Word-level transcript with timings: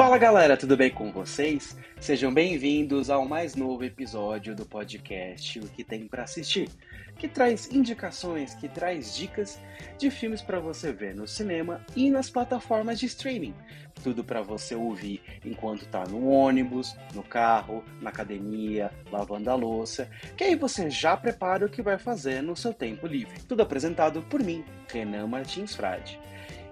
Fala 0.00 0.16
galera, 0.16 0.56
tudo 0.56 0.78
bem 0.78 0.90
com 0.90 1.12
vocês? 1.12 1.76
Sejam 2.00 2.32
bem-vindos 2.32 3.10
ao 3.10 3.28
mais 3.28 3.54
novo 3.54 3.84
episódio 3.84 4.56
do 4.56 4.64
podcast 4.64 5.58
O 5.58 5.68
que 5.68 5.84
tem 5.84 6.08
para 6.08 6.22
assistir, 6.22 6.70
que 7.18 7.28
traz 7.28 7.70
indicações, 7.70 8.54
que 8.54 8.66
traz 8.66 9.14
dicas 9.14 9.60
de 9.98 10.10
filmes 10.10 10.40
para 10.40 10.58
você 10.58 10.90
ver 10.90 11.14
no 11.14 11.28
cinema 11.28 11.84
e 11.94 12.08
nas 12.08 12.30
plataformas 12.30 12.98
de 12.98 13.04
streaming. 13.04 13.54
Tudo 14.02 14.24
para 14.24 14.40
você 14.40 14.74
ouvir 14.74 15.22
enquanto 15.44 15.84
tá 15.84 16.02
no 16.04 16.30
ônibus, 16.30 16.96
no 17.14 17.22
carro, 17.22 17.84
na 18.00 18.08
academia, 18.08 18.90
lavando 19.12 19.50
a 19.50 19.54
louça, 19.54 20.08
que 20.34 20.44
aí 20.44 20.56
você 20.56 20.88
já 20.88 21.14
prepara 21.14 21.66
o 21.66 21.68
que 21.68 21.82
vai 21.82 21.98
fazer 21.98 22.42
no 22.42 22.56
seu 22.56 22.72
tempo 22.72 23.06
livre. 23.06 23.38
Tudo 23.46 23.60
apresentado 23.60 24.22
por 24.22 24.42
mim, 24.42 24.64
Renan 24.90 25.26
Martins 25.26 25.76
Frade. 25.76 26.18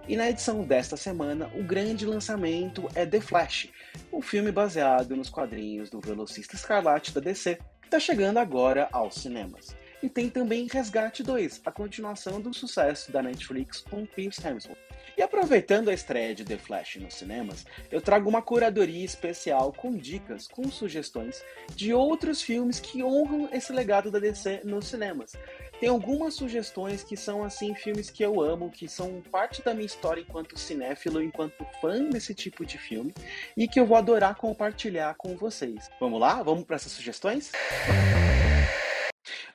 E 0.08 0.16
na 0.16 0.30
edição 0.30 0.62
desta 0.62 0.96
semana, 0.96 1.50
o 1.54 1.62
grande 1.62 2.06
lançamento 2.06 2.88
é 2.94 3.04
The 3.04 3.20
Flash, 3.20 3.68
um 4.10 4.22
filme 4.22 4.50
baseado 4.50 5.14
nos 5.14 5.28
quadrinhos 5.28 5.90
do 5.90 6.00
velocista 6.00 6.54
escarlate 6.54 7.12
da 7.12 7.20
DC, 7.20 7.56
que 7.78 7.88
está 7.88 8.00
chegando 8.00 8.38
agora 8.38 8.88
aos 8.90 9.16
cinemas. 9.16 9.76
E 10.02 10.08
tem 10.08 10.30
também 10.30 10.66
Resgate 10.66 11.22
2, 11.22 11.60
a 11.62 11.70
continuação 11.70 12.40
do 12.40 12.54
sucesso 12.54 13.12
da 13.12 13.20
Netflix 13.20 13.80
com 13.80 14.06
Chris 14.06 14.42
Hemsworth. 14.42 14.78
E 15.14 15.20
aproveitando 15.20 15.90
a 15.90 15.92
estreia 15.92 16.34
de 16.34 16.44
The 16.44 16.56
Flash 16.56 16.96
nos 16.96 17.14
cinemas, 17.14 17.66
eu 17.90 18.00
trago 18.00 18.30
uma 18.30 18.40
curadoria 18.40 19.04
especial 19.04 19.72
com 19.72 19.94
dicas, 19.94 20.46
com 20.46 20.70
sugestões 20.70 21.44
de 21.74 21.92
outros 21.92 22.40
filmes 22.40 22.80
que 22.80 23.02
honram 23.02 23.48
esse 23.52 23.72
legado 23.72 24.10
da 24.10 24.18
DC 24.18 24.62
nos 24.64 24.86
cinemas. 24.86 25.32
Tem 25.80 25.88
algumas 25.88 26.34
sugestões 26.34 27.04
que 27.04 27.16
são 27.16 27.44
assim 27.44 27.72
filmes 27.72 28.10
que 28.10 28.24
eu 28.24 28.40
amo, 28.40 28.68
que 28.68 28.88
são 28.88 29.22
parte 29.30 29.62
da 29.62 29.72
minha 29.72 29.86
história 29.86 30.20
enquanto 30.20 30.58
cinéfilo, 30.58 31.22
enquanto 31.22 31.64
fã 31.80 32.02
desse 32.02 32.34
tipo 32.34 32.66
de 32.66 32.76
filme 32.76 33.14
e 33.56 33.68
que 33.68 33.78
eu 33.78 33.86
vou 33.86 33.96
adorar 33.96 34.34
compartilhar 34.34 35.14
com 35.14 35.36
vocês. 35.36 35.88
Vamos 36.00 36.20
lá? 36.20 36.42
Vamos 36.42 36.64
para 36.64 36.74
essas 36.74 36.90
sugestões? 36.90 37.52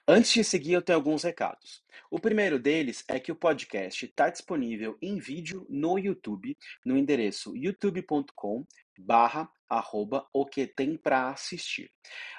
Antes 0.07 0.31
de 0.31 0.45
seguir, 0.45 0.71
eu 0.71 0.81
tenho 0.81 0.97
alguns 0.97 1.23
recados. 1.23 1.83
O 2.09 2.17
primeiro 2.17 2.57
deles 2.57 3.03
é 3.09 3.19
que 3.19 3.31
o 3.31 3.35
podcast 3.35 4.05
está 4.05 4.29
disponível 4.29 4.97
em 5.01 5.17
vídeo 5.17 5.67
no 5.69 5.99
YouTube, 5.99 6.57
no 6.85 6.97
endereço 6.97 7.53
youtube.com 7.53 8.66
barra 8.97 9.49
arroba 9.67 10.25
o 10.31 10.45
que 10.45 10.67
tem 10.67 10.95
para 10.95 11.27
assistir. 11.29 11.91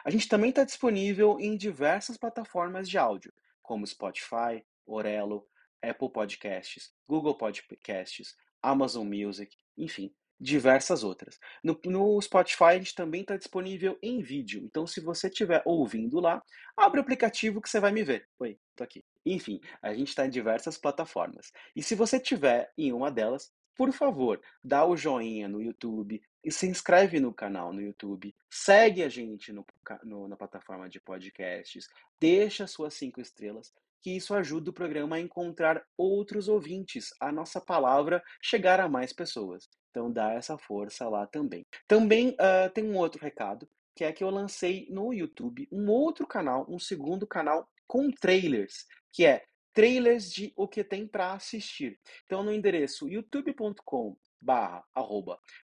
A 0.06 0.10
gente 0.10 0.26
também 0.26 0.48
está 0.48 0.64
disponível 0.64 1.38
em 1.38 1.54
diversas 1.54 2.16
plataformas 2.16 2.88
de 2.88 2.96
áudio 2.96 3.30
como 3.64 3.86
Spotify, 3.86 4.64
Orelo, 4.86 5.44
Apple 5.82 6.12
Podcasts, 6.12 6.92
Google 7.08 7.36
Podcasts, 7.36 8.36
Amazon 8.62 9.06
Music, 9.06 9.56
enfim, 9.76 10.14
diversas 10.38 11.02
outras. 11.02 11.38
No, 11.62 11.80
no 11.86 12.20
Spotify 12.20 12.64
a 12.64 12.78
gente 12.78 12.94
também 12.94 13.22
está 13.22 13.36
disponível 13.36 13.98
em 14.02 14.22
vídeo, 14.22 14.62
então 14.62 14.86
se 14.86 15.00
você 15.00 15.28
estiver 15.28 15.62
ouvindo 15.64 16.20
lá, 16.20 16.42
abre 16.76 17.00
o 17.00 17.02
aplicativo 17.02 17.60
que 17.60 17.68
você 17.68 17.80
vai 17.80 17.90
me 17.90 18.04
ver. 18.04 18.28
Oi, 18.38 18.58
tô 18.76 18.84
aqui. 18.84 19.04
Enfim, 19.24 19.60
a 19.82 19.94
gente 19.94 20.08
está 20.08 20.26
em 20.26 20.30
diversas 20.30 20.76
plataformas. 20.76 21.50
E 21.74 21.82
se 21.82 21.94
você 21.94 22.18
estiver 22.18 22.70
em 22.76 22.92
uma 22.92 23.10
delas, 23.10 23.50
por 23.76 23.92
favor, 23.92 24.40
dá 24.62 24.84
o 24.84 24.96
joinha 24.96 25.48
no 25.48 25.62
YouTube 25.62 26.22
e 26.42 26.52
se 26.52 26.66
inscreve 26.66 27.18
no 27.18 27.32
canal 27.32 27.72
no 27.72 27.80
YouTube, 27.80 28.34
segue 28.50 29.02
a 29.02 29.08
gente 29.08 29.52
no, 29.52 29.64
no, 30.02 30.28
na 30.28 30.36
plataforma 30.36 30.88
de 30.88 31.00
podcasts, 31.00 31.88
deixa 32.20 32.66
suas 32.66 32.94
cinco 32.94 33.20
estrelas, 33.20 33.72
que 34.02 34.10
isso 34.10 34.34
ajuda 34.34 34.70
o 34.70 34.74
programa 34.74 35.16
a 35.16 35.20
encontrar 35.20 35.82
outros 35.96 36.48
ouvintes, 36.48 37.14
a 37.18 37.32
nossa 37.32 37.60
palavra 37.60 38.22
chegar 38.42 38.78
a 38.78 38.88
mais 38.88 39.12
pessoas. 39.12 39.68
Então 39.90 40.12
dá 40.12 40.32
essa 40.32 40.58
força 40.58 41.08
lá 41.08 41.26
também. 41.26 41.66
Também 41.88 42.30
uh, 42.30 42.70
tem 42.74 42.84
um 42.84 42.98
outro 42.98 43.22
recado, 43.22 43.66
que 43.96 44.04
é 44.04 44.12
que 44.12 44.22
eu 44.22 44.28
lancei 44.28 44.86
no 44.90 45.14
YouTube 45.14 45.68
um 45.72 45.88
outro 45.88 46.26
canal, 46.26 46.66
um 46.68 46.78
segundo 46.78 47.26
canal 47.26 47.66
com 47.86 48.10
trailers, 48.10 48.86
que 49.10 49.24
é 49.24 49.44
trailers 49.74 50.32
de 50.32 50.52
o 50.56 50.66
que 50.66 50.82
tem 50.82 51.06
para 51.06 51.32
assistir. 51.32 51.98
Então, 52.24 52.42
no 52.42 52.52
endereço 52.52 53.08
youtube.com 53.08 54.16
barra 54.40 54.84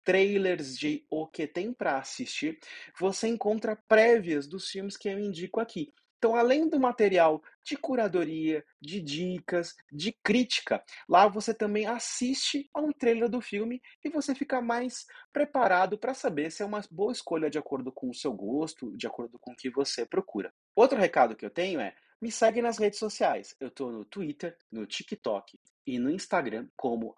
trailers 0.02 0.78
de 0.78 1.04
o 1.10 1.26
que 1.26 1.46
tem 1.46 1.72
para 1.72 1.98
assistir, 1.98 2.58
você 2.98 3.28
encontra 3.28 3.76
prévias 3.86 4.46
dos 4.46 4.68
filmes 4.68 4.96
que 4.96 5.08
eu 5.08 5.18
indico 5.18 5.60
aqui. 5.60 5.92
Então, 6.20 6.36
além 6.36 6.68
do 6.68 6.78
material 6.78 7.42
de 7.64 7.78
curadoria, 7.78 8.62
de 8.78 9.00
dicas, 9.00 9.74
de 9.90 10.12
crítica, 10.22 10.84
lá 11.08 11.26
você 11.26 11.54
também 11.54 11.86
assiste 11.86 12.68
a 12.74 12.80
um 12.80 12.92
trailer 12.92 13.26
do 13.26 13.40
filme 13.40 13.80
e 14.04 14.10
você 14.10 14.34
fica 14.34 14.60
mais 14.60 15.06
preparado 15.32 15.96
para 15.96 16.12
saber 16.12 16.50
se 16.50 16.62
é 16.62 16.66
uma 16.66 16.82
boa 16.90 17.12
escolha 17.12 17.48
de 17.48 17.58
acordo 17.58 17.90
com 17.90 18.10
o 18.10 18.14
seu 18.14 18.34
gosto, 18.34 18.94
de 18.98 19.06
acordo 19.06 19.38
com 19.38 19.52
o 19.52 19.56
que 19.56 19.70
você 19.70 20.04
procura. 20.04 20.52
Outro 20.76 20.98
recado 20.98 21.34
que 21.34 21.44
eu 21.44 21.50
tenho 21.50 21.80
é 21.80 21.94
me 22.20 22.30
segue 22.30 22.60
nas 22.60 22.78
redes 22.78 22.98
sociais. 22.98 23.54
Eu 23.58 23.68
estou 23.68 23.90
no 23.90 24.04
Twitter, 24.04 24.56
no 24.70 24.86
TikTok 24.86 25.58
e 25.86 25.98
no 25.98 26.10
Instagram 26.10 26.68
como 26.76 27.14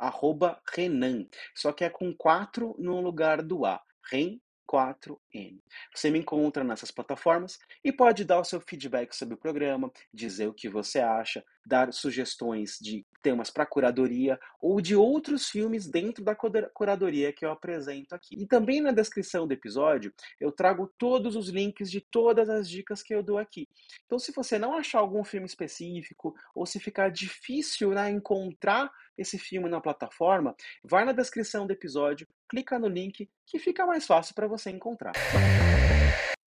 Renan. 0.74 1.26
Só 1.54 1.72
que 1.72 1.84
é 1.84 1.90
com 1.90 2.14
4 2.14 2.76
no 2.78 3.00
lugar 3.00 3.42
do 3.42 3.66
A. 3.66 3.82
Ren 4.10 4.38
4N. 4.72 5.60
Você 5.94 6.10
me 6.10 6.18
encontra 6.18 6.64
nessas 6.64 6.90
plataformas 6.90 7.58
e 7.84 7.92
pode 7.92 8.24
dar 8.24 8.40
o 8.40 8.44
seu 8.44 8.60
feedback 8.60 9.14
sobre 9.14 9.34
o 9.34 9.38
programa, 9.38 9.92
dizer 10.12 10.48
o 10.48 10.54
que 10.54 10.68
você 10.68 11.00
acha, 11.00 11.44
dar 11.64 11.92
sugestões 11.92 12.78
de 12.80 13.04
temas 13.22 13.50
para 13.50 13.64
curadoria 13.64 14.38
ou 14.60 14.80
de 14.80 14.96
outros 14.96 15.48
filmes 15.48 15.88
dentro 15.88 16.24
da 16.24 16.34
curadoria 16.34 17.32
que 17.32 17.44
eu 17.44 17.50
apresento 17.50 18.14
aqui. 18.14 18.36
E 18.36 18.46
também 18.46 18.80
na 18.80 18.90
descrição 18.90 19.46
do 19.46 19.52
episódio 19.52 20.12
eu 20.40 20.50
trago 20.50 20.92
todos 20.98 21.36
os 21.36 21.48
links 21.48 21.90
de 21.90 22.00
todas 22.00 22.48
as 22.50 22.68
dicas 22.68 23.02
que 23.02 23.14
eu 23.14 23.22
dou 23.22 23.38
aqui. 23.38 23.68
Então, 24.06 24.18
se 24.18 24.32
você 24.32 24.58
não 24.58 24.74
achar 24.74 24.98
algum 24.98 25.24
filme 25.24 25.46
específico 25.46 26.34
ou 26.54 26.66
se 26.66 26.80
ficar 26.80 27.10
difícil 27.10 27.90
né, 27.90 28.10
encontrar 28.10 28.90
esse 29.16 29.38
filme 29.38 29.68
na 29.68 29.80
plataforma, 29.80 30.54
vai 30.82 31.04
na 31.04 31.12
descrição 31.12 31.66
do 31.66 31.72
episódio, 31.72 32.26
clica 32.48 32.78
no 32.78 32.88
link 32.88 33.28
que 33.46 33.58
fica 33.58 33.86
mais 33.86 34.06
fácil 34.06 34.34
para 34.34 34.48
você 34.48 34.70
encontrar. 34.70 35.12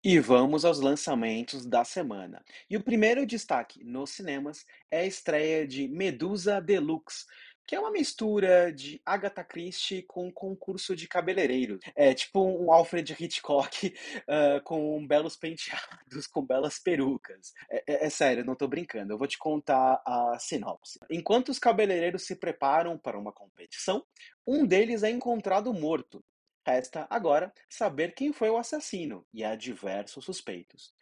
E 0.06 0.19
vamos 0.19 0.66
aos 0.66 0.81
lançamentos 0.81 1.66
da 1.66 1.86
semana. 1.86 2.44
E 2.69 2.75
o 2.75 2.84
primeiro 2.84 3.25
destaque 3.25 3.86
nos 3.86 4.09
cinemas 4.09 4.66
é 4.91 5.00
a 5.00 5.06
estreia 5.06 5.66
de 5.66 5.88
Medusa 5.88 6.59
Deluxe, 6.59 7.25
que 7.66 7.74
é 7.74 7.80
uma 7.80 7.90
mistura 7.90 8.69
de 8.74 9.02
Agatha 9.06 9.46
Christie 9.46 10.02
com 10.02 10.30
concurso 10.30 10.94
de 10.94 11.08
cabeleireiro. 11.08 11.80
É 11.96 12.13
tipo 12.13 12.44
um 12.44 12.69
Alfred 12.69 13.16
Hitchcock 13.18 13.96
uh, 14.28 14.62
com 14.66 15.08
belos 15.08 15.38
penteados, 15.38 16.28
com 16.28 16.46
belas 16.46 16.80
perucas. 16.80 17.53
É, 17.69 17.84
é, 17.88 18.06
é, 18.06 18.09
sério, 18.09 18.44
não 18.44 18.56
tô 18.56 18.68
brincando. 18.68 19.13
Eu 19.13 19.18
vou 19.18 19.28
te 19.28 19.38
contar 19.38 20.02
a 20.06 20.38
sinopse. 20.38 21.00
Enquanto 21.09 21.47
os 21.47 21.59
cabeleireiros 21.59 22.24
se 22.24 22.36
preparam 22.36 22.97
para 22.97 23.18
uma 23.18 23.31
competição, 23.31 24.06
um 24.46 24.66
deles 24.66 25.02
é 25.02 25.09
encontrado 25.09 25.74
morto. 25.74 26.22
Resta 26.66 27.06
agora 27.09 27.53
saber 27.69 28.16
quem 28.16 28.31
foi 28.31 28.50
o 28.50 28.57
assassino, 28.57 29.25
e 29.34 29.44
há 29.44 29.56
diversos 29.56 30.24
suspeitos. 30.24 30.94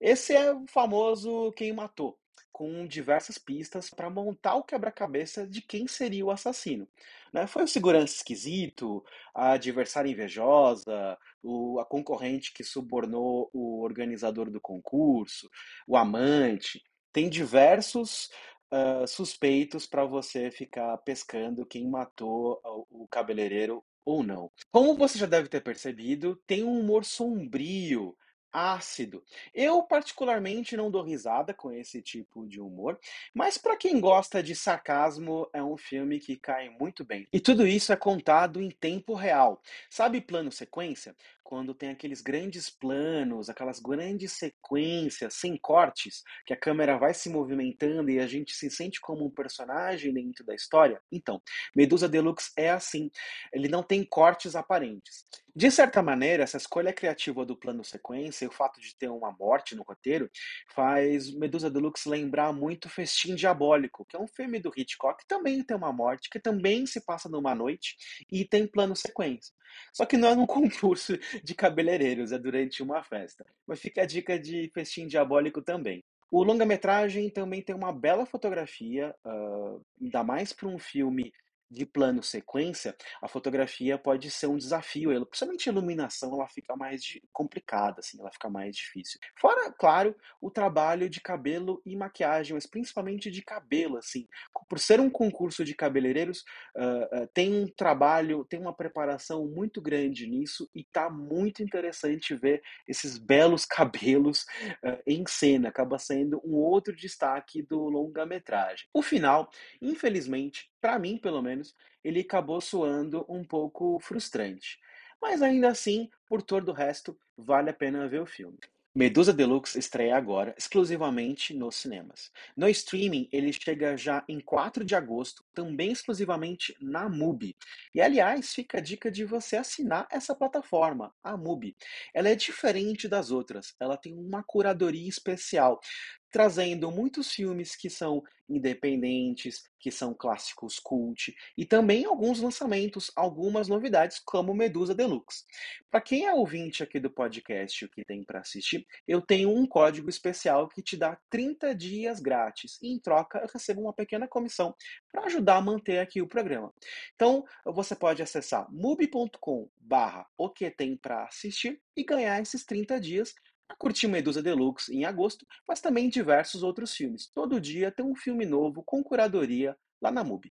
Esse 0.00 0.34
é 0.34 0.52
o 0.52 0.66
famoso 0.66 1.52
Quem 1.52 1.74
Matou, 1.74 2.18
com 2.50 2.86
diversas 2.86 3.36
pistas 3.36 3.90
para 3.90 4.08
montar 4.08 4.54
o 4.54 4.64
quebra-cabeça 4.64 5.46
de 5.46 5.60
quem 5.60 5.86
seria 5.86 6.24
o 6.24 6.30
assassino. 6.30 6.88
Né? 7.32 7.46
Foi 7.46 7.64
o 7.64 7.68
segurança 7.68 8.14
esquisito, 8.14 9.04
a 9.34 9.52
adversária 9.52 10.10
invejosa, 10.10 11.18
o, 11.42 11.78
a 11.78 11.84
concorrente 11.84 12.52
que 12.54 12.64
subornou 12.64 13.50
o 13.52 13.82
organizador 13.82 14.50
do 14.50 14.60
concurso, 14.60 15.50
o 15.86 15.98
amante. 15.98 16.82
Tem 17.12 17.28
diversos 17.28 18.30
uh, 18.72 19.06
suspeitos 19.06 19.86
para 19.86 20.04
você 20.06 20.50
ficar 20.50 20.96
pescando 20.98 21.66
quem 21.66 21.86
matou 21.86 22.58
o, 22.64 23.04
o 23.04 23.08
cabeleireiro 23.08 23.84
ou 24.10 24.22
não. 24.22 24.50
Como 24.70 24.94
você 24.96 25.18
já 25.18 25.26
deve 25.26 25.48
ter 25.48 25.60
percebido, 25.62 26.36
tem 26.46 26.64
um 26.64 26.80
humor 26.80 27.04
sombrio 27.04 28.16
ácido. 28.52 29.22
Eu, 29.54 29.82
particularmente, 29.82 30.76
não 30.76 30.90
dou 30.90 31.02
risada 31.02 31.54
com 31.54 31.72
esse 31.72 32.02
tipo 32.02 32.46
de 32.46 32.60
humor, 32.60 32.98
mas 33.34 33.56
para 33.56 33.76
quem 33.76 34.00
gosta 34.00 34.42
de 34.42 34.54
sarcasmo, 34.54 35.48
é 35.52 35.62
um 35.62 35.76
filme 35.76 36.18
que 36.18 36.36
cai 36.36 36.68
muito 36.68 37.04
bem. 37.04 37.26
E 37.32 37.40
tudo 37.40 37.66
isso 37.66 37.92
é 37.92 37.96
contado 37.96 38.60
em 38.60 38.70
tempo 38.70 39.14
real. 39.14 39.62
Sabe 39.88 40.20
plano 40.20 40.50
sequência? 40.50 41.14
Quando 41.50 41.74
tem 41.74 41.90
aqueles 41.90 42.20
grandes 42.20 42.70
planos, 42.70 43.50
aquelas 43.50 43.80
grandes 43.80 44.30
sequências 44.34 45.34
sem 45.34 45.56
cortes, 45.56 46.22
que 46.46 46.52
a 46.52 46.56
câmera 46.56 46.96
vai 46.96 47.12
se 47.12 47.28
movimentando 47.28 48.08
e 48.08 48.20
a 48.20 48.26
gente 48.28 48.54
se 48.54 48.70
sente 48.70 49.00
como 49.00 49.26
um 49.26 49.30
personagem 49.30 50.14
dentro 50.14 50.46
da 50.46 50.54
história? 50.54 51.02
Então, 51.10 51.42
Medusa 51.74 52.08
Deluxe 52.08 52.52
é 52.56 52.70
assim. 52.70 53.10
Ele 53.52 53.66
não 53.66 53.82
tem 53.82 54.04
cortes 54.04 54.54
aparentes. 54.54 55.24
De 55.54 55.68
certa 55.72 56.00
maneira, 56.00 56.44
essa 56.44 56.56
escolha 56.56 56.92
criativa 56.92 57.44
do 57.44 57.56
plano 57.56 57.82
sequência 57.82 58.44
e 58.44 58.48
o 58.48 58.52
fato 58.52 58.80
de 58.80 58.94
ter 58.94 59.08
uma 59.08 59.32
morte 59.32 59.74
no 59.74 59.82
roteiro 59.82 60.30
faz 60.72 61.34
Medusa 61.34 61.68
Deluxe 61.68 62.08
lembrar 62.08 62.52
muito 62.52 62.88
Festim 62.88 63.34
Diabólico, 63.34 64.04
que 64.04 64.14
é 64.14 64.20
um 64.20 64.28
filme 64.28 64.60
do 64.60 64.72
Hitchcock 64.76 65.20
que 65.20 65.26
também 65.26 65.64
tem 65.64 65.76
uma 65.76 65.92
morte, 65.92 66.30
que 66.30 66.38
também 66.38 66.86
se 66.86 67.04
passa 67.04 67.28
numa 67.28 67.56
noite 67.56 67.96
e 68.30 68.44
tem 68.44 68.68
plano 68.68 68.94
sequência. 68.94 69.52
Só 69.92 70.04
que 70.04 70.16
não 70.16 70.28
é 70.28 70.34
num 70.34 70.46
concurso 70.46 71.18
de 71.42 71.54
cabeleireiros, 71.54 72.32
é 72.32 72.38
durante 72.38 72.82
uma 72.82 73.02
festa. 73.02 73.44
Mas 73.66 73.80
fica 73.80 74.02
a 74.02 74.06
dica 74.06 74.38
de 74.38 74.70
Festim 74.74 75.06
Diabólico 75.06 75.62
também. 75.62 76.04
O 76.30 76.44
longa-metragem 76.44 77.28
também 77.28 77.60
tem 77.60 77.74
uma 77.74 77.92
bela 77.92 78.24
fotografia, 78.24 79.14
uh, 79.24 79.82
ainda 80.00 80.22
mais 80.22 80.52
para 80.52 80.68
um 80.68 80.78
filme 80.78 81.32
de 81.70 81.86
plano 81.86 82.22
sequência, 82.22 82.96
a 83.22 83.28
fotografia 83.28 83.96
pode 83.96 84.30
ser 84.30 84.48
um 84.48 84.56
desafio, 84.56 85.10
principalmente 85.26 85.68
a 85.68 85.72
iluminação, 85.72 86.34
ela 86.34 86.48
fica 86.48 86.74
mais 86.74 87.02
complicada, 87.32 88.00
assim, 88.00 88.18
ela 88.18 88.32
fica 88.32 88.50
mais 88.50 88.74
difícil. 88.74 89.20
Fora, 89.38 89.70
claro, 89.72 90.16
o 90.40 90.50
trabalho 90.50 91.08
de 91.08 91.20
cabelo 91.20 91.80
e 91.86 91.94
maquiagem, 91.94 92.54
mas 92.54 92.66
principalmente 92.66 93.30
de 93.30 93.42
cabelo, 93.42 93.96
assim, 93.96 94.26
por 94.68 94.78
ser 94.78 94.98
um 95.00 95.10
concurso 95.10 95.64
de 95.64 95.74
cabeleireiros, 95.74 96.44
uh, 96.76 97.22
uh, 97.22 97.26
tem 97.32 97.54
um 97.54 97.66
trabalho, 97.68 98.44
tem 98.44 98.60
uma 98.60 98.74
preparação 98.74 99.46
muito 99.46 99.80
grande 99.80 100.26
nisso 100.26 100.68
e 100.74 100.84
tá 100.84 101.08
muito 101.08 101.62
interessante 101.62 102.34
ver 102.34 102.62
esses 102.88 103.16
belos 103.16 103.64
cabelos 103.64 104.42
uh, 104.84 105.00
em 105.06 105.24
cena, 105.28 105.68
acaba 105.68 105.98
sendo 105.98 106.40
um 106.44 106.56
outro 106.56 106.94
destaque 106.94 107.62
do 107.62 107.88
longa-metragem. 107.88 108.86
O 108.92 109.02
final, 109.02 109.50
infelizmente, 109.80 110.70
para 110.80 110.98
mim 110.98 111.18
pelo 111.18 111.42
menos, 111.42 111.59
ele 112.02 112.20
acabou 112.20 112.60
soando 112.60 113.24
um 113.28 113.44
pouco 113.44 113.98
frustrante. 114.00 114.78
Mas 115.20 115.42
ainda 115.42 115.68
assim, 115.68 116.08
por 116.26 116.42
todo 116.42 116.70
o 116.70 116.74
resto, 116.74 117.18
vale 117.36 117.70
a 117.70 117.74
pena 117.74 118.08
ver 118.08 118.20
o 118.20 118.26
filme. 118.26 118.58
Medusa 118.92 119.32
Deluxe 119.32 119.78
estreia 119.78 120.16
agora 120.16 120.52
exclusivamente 120.58 121.54
nos 121.54 121.76
cinemas. 121.76 122.32
No 122.56 122.68
streaming, 122.68 123.28
ele 123.30 123.52
chega 123.52 123.96
já 123.96 124.24
em 124.28 124.40
4 124.40 124.84
de 124.84 124.96
agosto, 124.96 125.44
também 125.54 125.92
exclusivamente 125.92 126.76
na 126.80 127.08
MUBI. 127.08 127.56
E 127.94 128.00
aliás, 128.00 128.52
fica 128.52 128.78
a 128.78 128.80
dica 128.80 129.08
de 129.08 129.24
você 129.24 129.56
assinar 129.56 130.08
essa 130.10 130.34
plataforma, 130.34 131.14
a 131.22 131.36
MUBI. 131.36 131.76
Ela 132.12 132.30
é 132.30 132.34
diferente 132.34 133.06
das 133.06 133.30
outras, 133.30 133.76
ela 133.78 133.96
tem 133.96 134.12
uma 134.12 134.42
curadoria 134.42 135.08
especial 135.08 135.80
trazendo 136.28 136.90
muitos 136.90 137.32
filmes 137.32 137.76
que 137.76 137.90
são 137.90 138.22
independentes, 138.50 139.62
que 139.78 139.90
são 139.90 140.12
clássicos 140.12 140.78
cult, 140.78 141.34
e 141.56 141.64
também 141.64 142.04
alguns 142.04 142.40
lançamentos, 142.40 143.10
algumas 143.16 143.68
novidades, 143.68 144.18
como 144.18 144.52
Medusa 144.52 144.94
Deluxe. 144.94 145.44
Para 145.90 146.00
quem 146.00 146.26
é 146.26 146.34
ouvinte 146.34 146.82
aqui 146.82 147.00
do 147.00 147.10
podcast 147.10 147.84
o 147.84 147.88
que 147.88 148.04
tem 148.04 148.22
para 148.22 148.40
assistir, 148.40 148.86
eu 149.08 149.22
tenho 149.22 149.50
um 149.50 149.66
código 149.66 150.10
especial 150.10 150.68
que 150.68 150.82
te 150.82 150.96
dá 150.96 151.18
30 151.30 151.74
dias 151.74 152.20
grátis, 152.20 152.78
e 152.82 152.92
em 152.92 152.98
troca 152.98 153.38
eu 153.38 153.48
recebo 153.52 153.80
uma 153.80 153.94
pequena 153.94 154.28
comissão 154.28 154.74
para 155.10 155.24
ajudar 155.24 155.56
a 155.56 155.62
manter 155.62 155.98
aqui 155.98 156.20
o 156.20 156.28
programa. 156.28 156.72
Então, 157.14 157.44
você 157.64 157.96
pode 157.96 158.22
acessar 158.22 158.66
mubi.com 158.70 159.68
barra 159.78 160.26
o 160.36 160.48
que 160.48 160.70
tem 160.70 160.96
para 160.96 161.24
assistir 161.24 161.80
e 161.96 162.04
ganhar 162.04 162.40
esses 162.40 162.64
30 162.64 163.00
dias 163.00 163.34
curtir 163.78 164.08
Medusa 164.08 164.42
Deluxe 164.42 164.94
em 164.94 165.04
agosto, 165.04 165.46
mas 165.66 165.80
também 165.80 166.08
diversos 166.08 166.62
outros 166.62 166.94
filmes. 166.94 167.30
Todo 167.34 167.60
dia 167.60 167.90
tem 167.90 168.04
um 168.04 168.14
filme 168.14 168.44
novo 168.44 168.82
com 168.82 169.02
curadoria 169.02 169.76
lá 170.00 170.10
na 170.10 170.24
MUBI. 170.24 170.50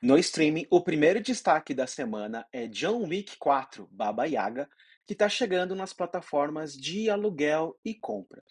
No 0.00 0.18
streaming, 0.18 0.66
o 0.70 0.82
primeiro 0.82 1.20
destaque 1.20 1.72
da 1.72 1.86
semana 1.86 2.46
é 2.52 2.66
John 2.66 3.04
Wick 3.08 3.38
4, 3.38 3.88
Baba 3.90 4.26
Yaga, 4.26 4.68
que 5.06 5.12
está 5.14 5.28
chegando 5.28 5.74
nas 5.74 5.92
plataformas 5.92 6.74
de 6.74 7.08
aluguel 7.08 7.78
e 7.84 7.94
compra. 7.94 8.42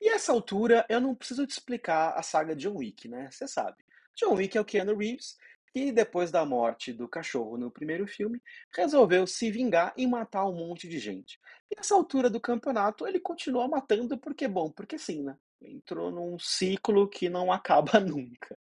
E 0.00 0.08
essa 0.08 0.32
altura 0.32 0.86
eu 0.88 1.00
não 1.00 1.14
preciso 1.14 1.46
te 1.46 1.50
explicar 1.50 2.14
a 2.16 2.22
saga 2.22 2.56
John 2.56 2.76
Wick, 2.76 3.08
né? 3.08 3.28
Você 3.30 3.46
sabe. 3.46 3.76
John 4.14 4.34
Wick 4.34 4.56
é 4.56 4.60
o 4.60 4.64
Keanu 4.64 4.96
Reeves, 4.96 5.36
que 5.72 5.90
depois 5.90 6.30
da 6.30 6.44
morte 6.44 6.92
do 6.92 7.08
cachorro 7.08 7.56
no 7.56 7.70
primeiro 7.70 8.06
filme, 8.06 8.40
resolveu 8.74 9.26
se 9.26 9.50
vingar 9.50 9.92
e 9.96 10.06
matar 10.06 10.46
um 10.46 10.54
monte 10.54 10.88
de 10.88 10.98
gente. 10.98 11.38
E 11.70 11.76
nessa 11.76 11.94
altura 11.94 12.28
do 12.28 12.40
campeonato, 12.40 13.06
ele 13.06 13.18
continua 13.18 13.66
matando 13.66 14.18
porque, 14.18 14.46
bom, 14.46 14.70
porque 14.70 14.98
sim, 14.98 15.22
né? 15.22 15.36
Entrou 15.62 16.10
num 16.10 16.38
ciclo 16.38 17.08
que 17.08 17.28
não 17.28 17.50
acaba 17.52 17.98
nunca. 18.00 18.58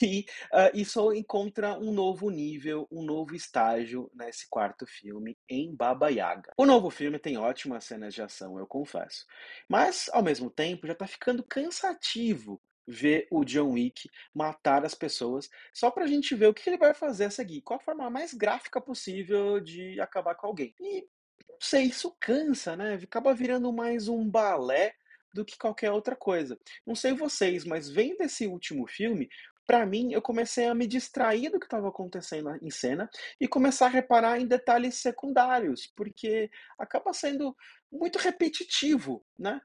E 0.00 0.24
uh, 0.52 0.70
isso 0.74 1.12
encontra 1.12 1.78
um 1.78 1.92
novo 1.92 2.30
nível, 2.30 2.86
um 2.90 3.02
novo 3.02 3.34
estágio 3.34 4.10
nesse 4.14 4.48
quarto 4.48 4.86
filme, 4.86 5.36
em 5.48 5.74
Baba 5.74 6.08
Yaga. 6.08 6.52
O 6.56 6.64
novo 6.64 6.88
filme 6.88 7.18
tem 7.18 7.36
ótimas 7.36 7.84
cenas 7.84 8.14
de 8.14 8.22
ação, 8.22 8.58
eu 8.58 8.66
confesso. 8.66 9.26
Mas, 9.68 10.08
ao 10.12 10.22
mesmo 10.22 10.48
tempo, 10.48 10.86
já 10.86 10.94
tá 10.94 11.06
ficando 11.06 11.42
cansativo 11.42 12.60
ver 12.90 13.28
o 13.30 13.44
John 13.44 13.70
Wick 13.72 14.10
matar 14.34 14.84
as 14.84 14.94
pessoas, 14.94 15.48
só 15.72 15.90
pra 15.90 16.06
gente 16.06 16.34
ver 16.34 16.48
o 16.48 16.54
que 16.54 16.68
ele 16.68 16.76
vai 16.76 16.92
fazer 16.92 17.26
a 17.26 17.30
seguir, 17.30 17.62
qual 17.62 17.78
a 17.78 17.82
forma 17.82 18.10
mais 18.10 18.34
gráfica 18.34 18.80
possível 18.80 19.60
de 19.60 20.00
acabar 20.00 20.34
com 20.34 20.48
alguém. 20.48 20.74
E 20.80 21.06
não 21.48 21.56
sei, 21.60 21.84
isso 21.84 22.14
cansa, 22.18 22.76
né? 22.76 22.94
Acaba 22.94 23.34
virando 23.34 23.72
mais 23.72 24.08
um 24.08 24.28
balé 24.28 24.94
do 25.32 25.44
que 25.44 25.56
qualquer 25.56 25.92
outra 25.92 26.16
coisa. 26.16 26.58
Não 26.84 26.94
sei 26.94 27.12
vocês, 27.12 27.64
mas 27.64 27.88
vendo 27.88 28.22
esse 28.22 28.46
último 28.46 28.86
filme, 28.88 29.28
para 29.66 29.86
mim, 29.86 30.12
eu 30.12 30.20
comecei 30.20 30.66
a 30.66 30.74
me 30.74 30.84
distrair 30.84 31.48
do 31.48 31.60
que 31.60 31.66
estava 31.66 31.88
acontecendo 31.88 32.58
em 32.60 32.70
cena 32.70 33.08
e 33.40 33.46
começar 33.46 33.86
a 33.86 33.90
reparar 33.90 34.40
em 34.40 34.46
detalhes 34.46 34.96
secundários, 34.96 35.86
porque 35.94 36.50
acaba 36.76 37.12
sendo 37.12 37.56
muito 37.92 38.18
repetitivo, 38.18 39.24
né? 39.38 39.60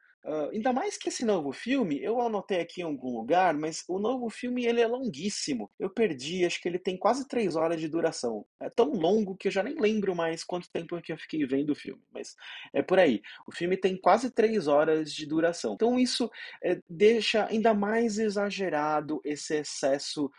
Ainda 0.51 0.73
mais 0.73 0.97
que 0.97 1.09
esse 1.09 1.23
novo 1.23 1.51
filme, 1.51 2.01
eu 2.01 2.19
anotei 2.19 2.59
aqui 2.59 2.81
em 2.81 2.83
algum 2.83 3.15
lugar, 3.15 3.53
mas 3.53 3.83
o 3.87 3.99
novo 3.99 4.29
filme 4.29 4.65
ele 4.65 4.81
é 4.81 4.87
longuíssimo. 4.87 5.69
Eu 5.79 5.89
perdi, 5.89 6.43
acho 6.45 6.59
que 6.59 6.67
ele 6.67 6.79
tem 6.79 6.97
quase 6.97 7.27
três 7.27 7.55
horas 7.55 7.79
de 7.79 7.87
duração. 7.87 8.43
É 8.59 8.69
tão 8.69 8.91
longo 8.91 9.37
que 9.37 9.47
eu 9.47 9.51
já 9.51 9.61
nem 9.61 9.79
lembro 9.79 10.15
mais 10.15 10.43
quanto 10.43 10.71
tempo 10.71 10.99
que 11.01 11.13
eu 11.13 11.17
fiquei 11.17 11.45
vendo 11.45 11.71
o 11.71 11.75
filme, 11.75 12.01
mas 12.11 12.35
é 12.73 12.81
por 12.81 12.97
aí. 12.97 13.21
O 13.45 13.51
filme 13.51 13.77
tem 13.77 13.95
quase 13.95 14.31
três 14.31 14.67
horas 14.67 15.13
de 15.13 15.27
duração. 15.27 15.75
Então 15.75 15.99
isso 15.99 16.29
é, 16.63 16.81
deixa 16.89 17.45
ainda 17.45 17.73
mais 17.73 18.17
exagerado 18.17 19.21
esse 19.23 19.55
excesso 19.57 20.31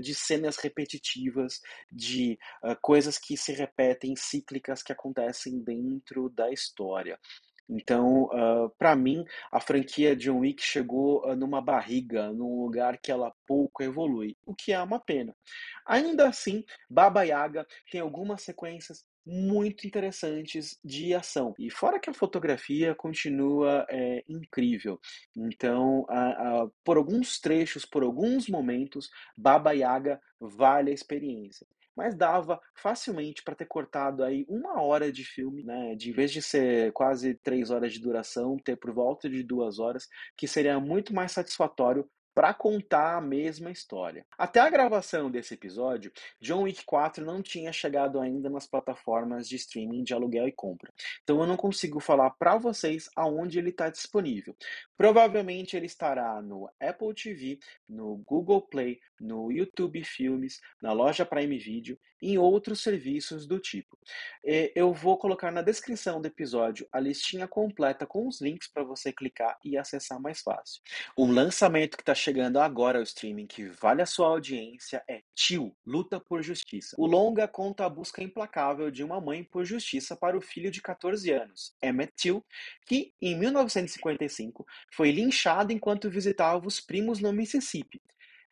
de 0.00 0.14
cenas 0.14 0.56
repetitivas, 0.56 1.60
de 1.90 2.38
uh, 2.62 2.76
coisas 2.82 3.16
que 3.16 3.36
se 3.36 3.52
repetem, 3.52 4.14
cíclicas 4.14 4.82
que 4.82 4.92
acontecem 4.92 5.58
dentro 5.58 6.28
da 6.28 6.50
história. 6.52 7.18
Então, 7.70 8.24
uh, 8.24 8.68
para 8.76 8.96
mim, 8.96 9.24
a 9.52 9.60
franquia 9.60 10.16
John 10.16 10.40
Wick 10.40 10.60
chegou 10.60 11.24
uh, 11.24 11.36
numa 11.36 11.62
barriga, 11.62 12.32
num 12.32 12.64
lugar 12.64 12.98
que 12.98 13.12
ela 13.12 13.32
pouco 13.46 13.80
evolui, 13.80 14.36
o 14.44 14.52
que 14.52 14.72
é 14.72 14.82
uma 14.82 14.98
pena. 14.98 15.34
Ainda 15.86 16.28
assim, 16.28 16.64
Baba 16.88 17.22
Yaga 17.22 17.64
tem 17.90 18.00
algumas 18.00 18.42
sequências 18.42 19.04
muito 19.24 19.86
interessantes 19.86 20.80
de 20.84 21.14
ação. 21.14 21.54
E 21.58 21.70
fora 21.70 22.00
que 22.00 22.10
a 22.10 22.14
fotografia 22.14 22.92
continua 22.94 23.86
é, 23.88 24.24
incrível. 24.28 24.98
Então, 25.36 26.04
a, 26.08 26.30
a, 26.62 26.68
por 26.82 26.96
alguns 26.96 27.38
trechos, 27.38 27.84
por 27.84 28.02
alguns 28.02 28.48
momentos, 28.48 29.10
Baba 29.36 29.72
Yaga 29.72 30.20
vale 30.40 30.90
a 30.90 30.94
experiência 30.94 31.66
mas 31.96 32.14
dava 32.14 32.60
facilmente 32.74 33.42
para 33.42 33.54
ter 33.54 33.66
cortado 33.66 34.24
aí 34.24 34.44
uma 34.48 34.82
hora 34.82 35.12
de 35.12 35.24
filme, 35.24 35.62
né? 35.62 35.94
De 35.94 36.10
em 36.10 36.12
vez 36.12 36.32
de 36.32 36.42
ser 36.42 36.92
quase 36.92 37.34
três 37.34 37.70
horas 37.70 37.92
de 37.92 38.00
duração, 38.00 38.56
ter 38.58 38.76
por 38.76 38.92
volta 38.92 39.28
de 39.28 39.42
duas 39.42 39.78
horas, 39.78 40.06
que 40.36 40.46
seria 40.48 40.78
muito 40.80 41.14
mais 41.14 41.32
satisfatório 41.32 42.08
para 42.34 42.54
contar 42.54 43.16
a 43.16 43.20
mesma 43.20 43.70
história. 43.70 44.24
Até 44.38 44.60
a 44.60 44.70
gravação 44.70 45.30
desse 45.30 45.54
episódio, 45.54 46.12
John 46.40 46.62
Wick 46.62 46.84
4 46.84 47.24
não 47.24 47.42
tinha 47.42 47.72
chegado 47.72 48.20
ainda 48.20 48.48
nas 48.48 48.66
plataformas 48.66 49.48
de 49.48 49.56
streaming 49.56 50.04
de 50.04 50.14
aluguel 50.14 50.48
e 50.48 50.52
compra. 50.52 50.92
Então 51.22 51.40
eu 51.40 51.46
não 51.46 51.56
consigo 51.56 52.00
falar 52.00 52.30
para 52.30 52.56
vocês 52.56 53.10
aonde 53.16 53.58
ele 53.58 53.70
está 53.70 53.90
disponível. 53.90 54.56
Provavelmente 54.96 55.76
ele 55.76 55.86
estará 55.86 56.40
no 56.40 56.70
Apple 56.80 57.14
TV, 57.14 57.58
no 57.88 58.16
Google 58.18 58.62
Play, 58.62 59.00
no 59.18 59.50
YouTube 59.50 60.02
Filmes, 60.04 60.60
na 60.80 60.92
loja 60.92 61.26
Prime 61.26 61.58
Video 61.58 61.98
e 62.22 62.32
em 62.32 62.38
outros 62.38 62.82
serviços 62.82 63.46
do 63.46 63.58
tipo. 63.58 63.98
Eu 64.42 64.92
vou 64.92 65.18
colocar 65.18 65.50
na 65.50 65.62
descrição 65.62 66.20
do 66.20 66.26
episódio 66.26 66.86
a 66.92 67.00
listinha 67.00 67.48
completa 67.48 68.06
com 68.06 68.28
os 68.28 68.40
links 68.40 68.68
para 68.68 68.84
você 68.84 69.12
clicar 69.12 69.58
e 69.64 69.76
acessar 69.76 70.20
mais 70.20 70.40
fácil. 70.40 70.82
Um 71.16 71.32
lançamento 71.32 71.96
que 71.96 72.02
está 72.02 72.14
chegando 72.20 72.60
agora 72.60 72.98
ao 72.98 73.02
streaming 73.02 73.46
que 73.46 73.64
vale 73.64 74.02
a 74.02 74.06
sua 74.06 74.28
audiência 74.28 75.02
é 75.08 75.22
Tio, 75.34 75.74
Luta 75.86 76.20
por 76.20 76.42
Justiça. 76.42 76.94
O 76.98 77.06
longa 77.06 77.48
conta 77.48 77.86
a 77.86 77.88
busca 77.88 78.22
implacável 78.22 78.90
de 78.90 79.02
uma 79.02 79.20
mãe 79.20 79.42
por 79.42 79.64
justiça 79.64 80.14
para 80.14 80.36
o 80.36 80.40
filho 80.40 80.70
de 80.70 80.82
14 80.82 81.30
anos, 81.30 81.74
Emmett 81.82 82.12
Till, 82.14 82.44
que, 82.86 83.12
em 83.22 83.38
1955, 83.38 84.66
foi 84.92 85.10
linchado 85.10 85.72
enquanto 85.72 86.10
visitava 86.10 86.66
os 86.66 86.78
primos 86.78 87.20
no 87.20 87.32
Mississippi 87.32 88.00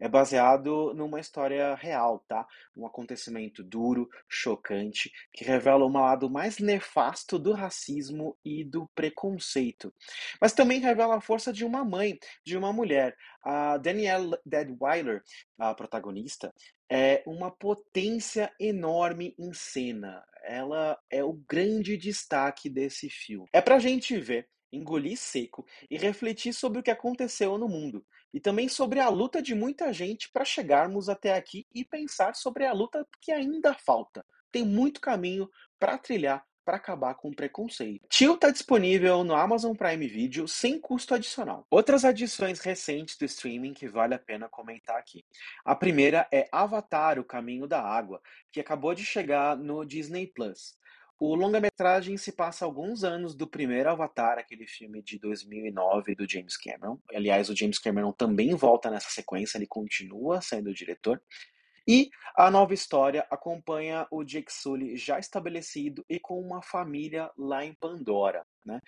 é 0.00 0.08
baseado 0.08 0.94
numa 0.94 1.20
história 1.20 1.74
real, 1.74 2.24
tá? 2.28 2.46
Um 2.76 2.86
acontecimento 2.86 3.62
duro, 3.62 4.08
chocante, 4.28 5.10
que 5.32 5.44
revela 5.44 5.84
um 5.84 5.92
lado 5.92 6.30
mais 6.30 6.58
nefasto 6.58 7.38
do 7.38 7.52
racismo 7.52 8.36
e 8.44 8.64
do 8.64 8.88
preconceito. 8.94 9.92
Mas 10.40 10.52
também 10.52 10.80
revela 10.80 11.16
a 11.16 11.20
força 11.20 11.52
de 11.52 11.64
uma 11.64 11.84
mãe, 11.84 12.18
de 12.44 12.56
uma 12.56 12.72
mulher. 12.72 13.16
A 13.42 13.76
Danielle 13.78 14.36
Deadweiler, 14.44 15.22
a 15.58 15.74
protagonista, 15.74 16.52
é 16.90 17.22
uma 17.26 17.50
potência 17.50 18.52
enorme 18.58 19.34
em 19.38 19.52
cena. 19.52 20.24
Ela 20.44 20.98
é 21.10 21.22
o 21.22 21.32
grande 21.32 21.96
destaque 21.96 22.70
desse 22.70 23.10
filme. 23.10 23.48
É 23.52 23.60
pra 23.60 23.78
gente 23.78 24.16
ver 24.18 24.48
engolir 24.72 25.16
seco 25.16 25.66
e 25.90 25.96
refletir 25.96 26.52
sobre 26.52 26.80
o 26.80 26.82
que 26.82 26.90
aconteceu 26.90 27.56
no 27.56 27.68
mundo, 27.68 28.04
e 28.32 28.40
também 28.40 28.68
sobre 28.68 29.00
a 29.00 29.08
luta 29.08 29.42
de 29.42 29.54
muita 29.54 29.92
gente 29.92 30.30
para 30.30 30.44
chegarmos 30.44 31.08
até 31.08 31.34
aqui 31.34 31.66
e 31.74 31.84
pensar 31.84 32.34
sobre 32.34 32.64
a 32.64 32.72
luta 32.72 33.06
que 33.20 33.32
ainda 33.32 33.74
falta. 33.74 34.24
Tem 34.50 34.64
muito 34.64 35.00
caminho 35.00 35.48
para 35.78 35.98
trilhar 35.98 36.44
para 36.68 36.76
acabar 36.76 37.14
com 37.14 37.30
o 37.30 37.34
preconceito. 37.34 38.06
Tio 38.10 38.34
está 38.34 38.50
disponível 38.50 39.24
no 39.24 39.34
Amazon 39.34 39.74
Prime 39.74 40.06
Video 40.06 40.46
sem 40.46 40.78
custo 40.78 41.14
adicional. 41.14 41.66
Outras 41.70 42.04
adições 42.04 42.60
recentes 42.60 43.16
do 43.16 43.24
streaming 43.24 43.72
que 43.72 43.88
vale 43.88 44.12
a 44.12 44.18
pena 44.18 44.50
comentar 44.50 44.98
aqui. 44.98 45.24
A 45.64 45.74
primeira 45.74 46.28
é 46.30 46.46
Avatar: 46.52 47.18
O 47.18 47.24
Caminho 47.24 47.66
da 47.66 47.80
Água, 47.80 48.20
que 48.52 48.60
acabou 48.60 48.94
de 48.94 49.02
chegar 49.02 49.56
no 49.56 49.82
Disney 49.82 50.26
Plus. 50.26 50.76
O 51.20 51.34
longa-metragem 51.34 52.16
se 52.16 52.30
passa 52.30 52.64
alguns 52.64 53.02
anos 53.02 53.34
do 53.34 53.44
primeiro 53.44 53.90
Avatar, 53.90 54.38
aquele 54.38 54.68
filme 54.68 55.02
de 55.02 55.18
2009 55.18 56.14
do 56.14 56.30
James 56.30 56.56
Cameron. 56.56 56.96
Aliás, 57.12 57.50
o 57.50 57.56
James 57.56 57.80
Cameron 57.80 58.12
também 58.12 58.54
volta 58.54 58.88
nessa 58.88 59.10
sequência, 59.10 59.58
ele 59.58 59.66
continua 59.66 60.40
sendo 60.40 60.70
o 60.70 60.74
diretor. 60.74 61.20
E 61.88 62.10
a 62.36 62.50
nova 62.50 62.72
história 62.72 63.26
acompanha 63.30 64.06
o 64.10 64.22
Jake 64.22 64.52
Sully 64.52 64.96
já 64.96 65.18
estabelecido 65.18 66.04
e 66.08 66.20
com 66.20 66.38
uma 66.38 66.62
família 66.62 67.30
lá 67.36 67.64
em 67.64 67.72
Pandora. 67.72 68.46
Né? 68.64 68.78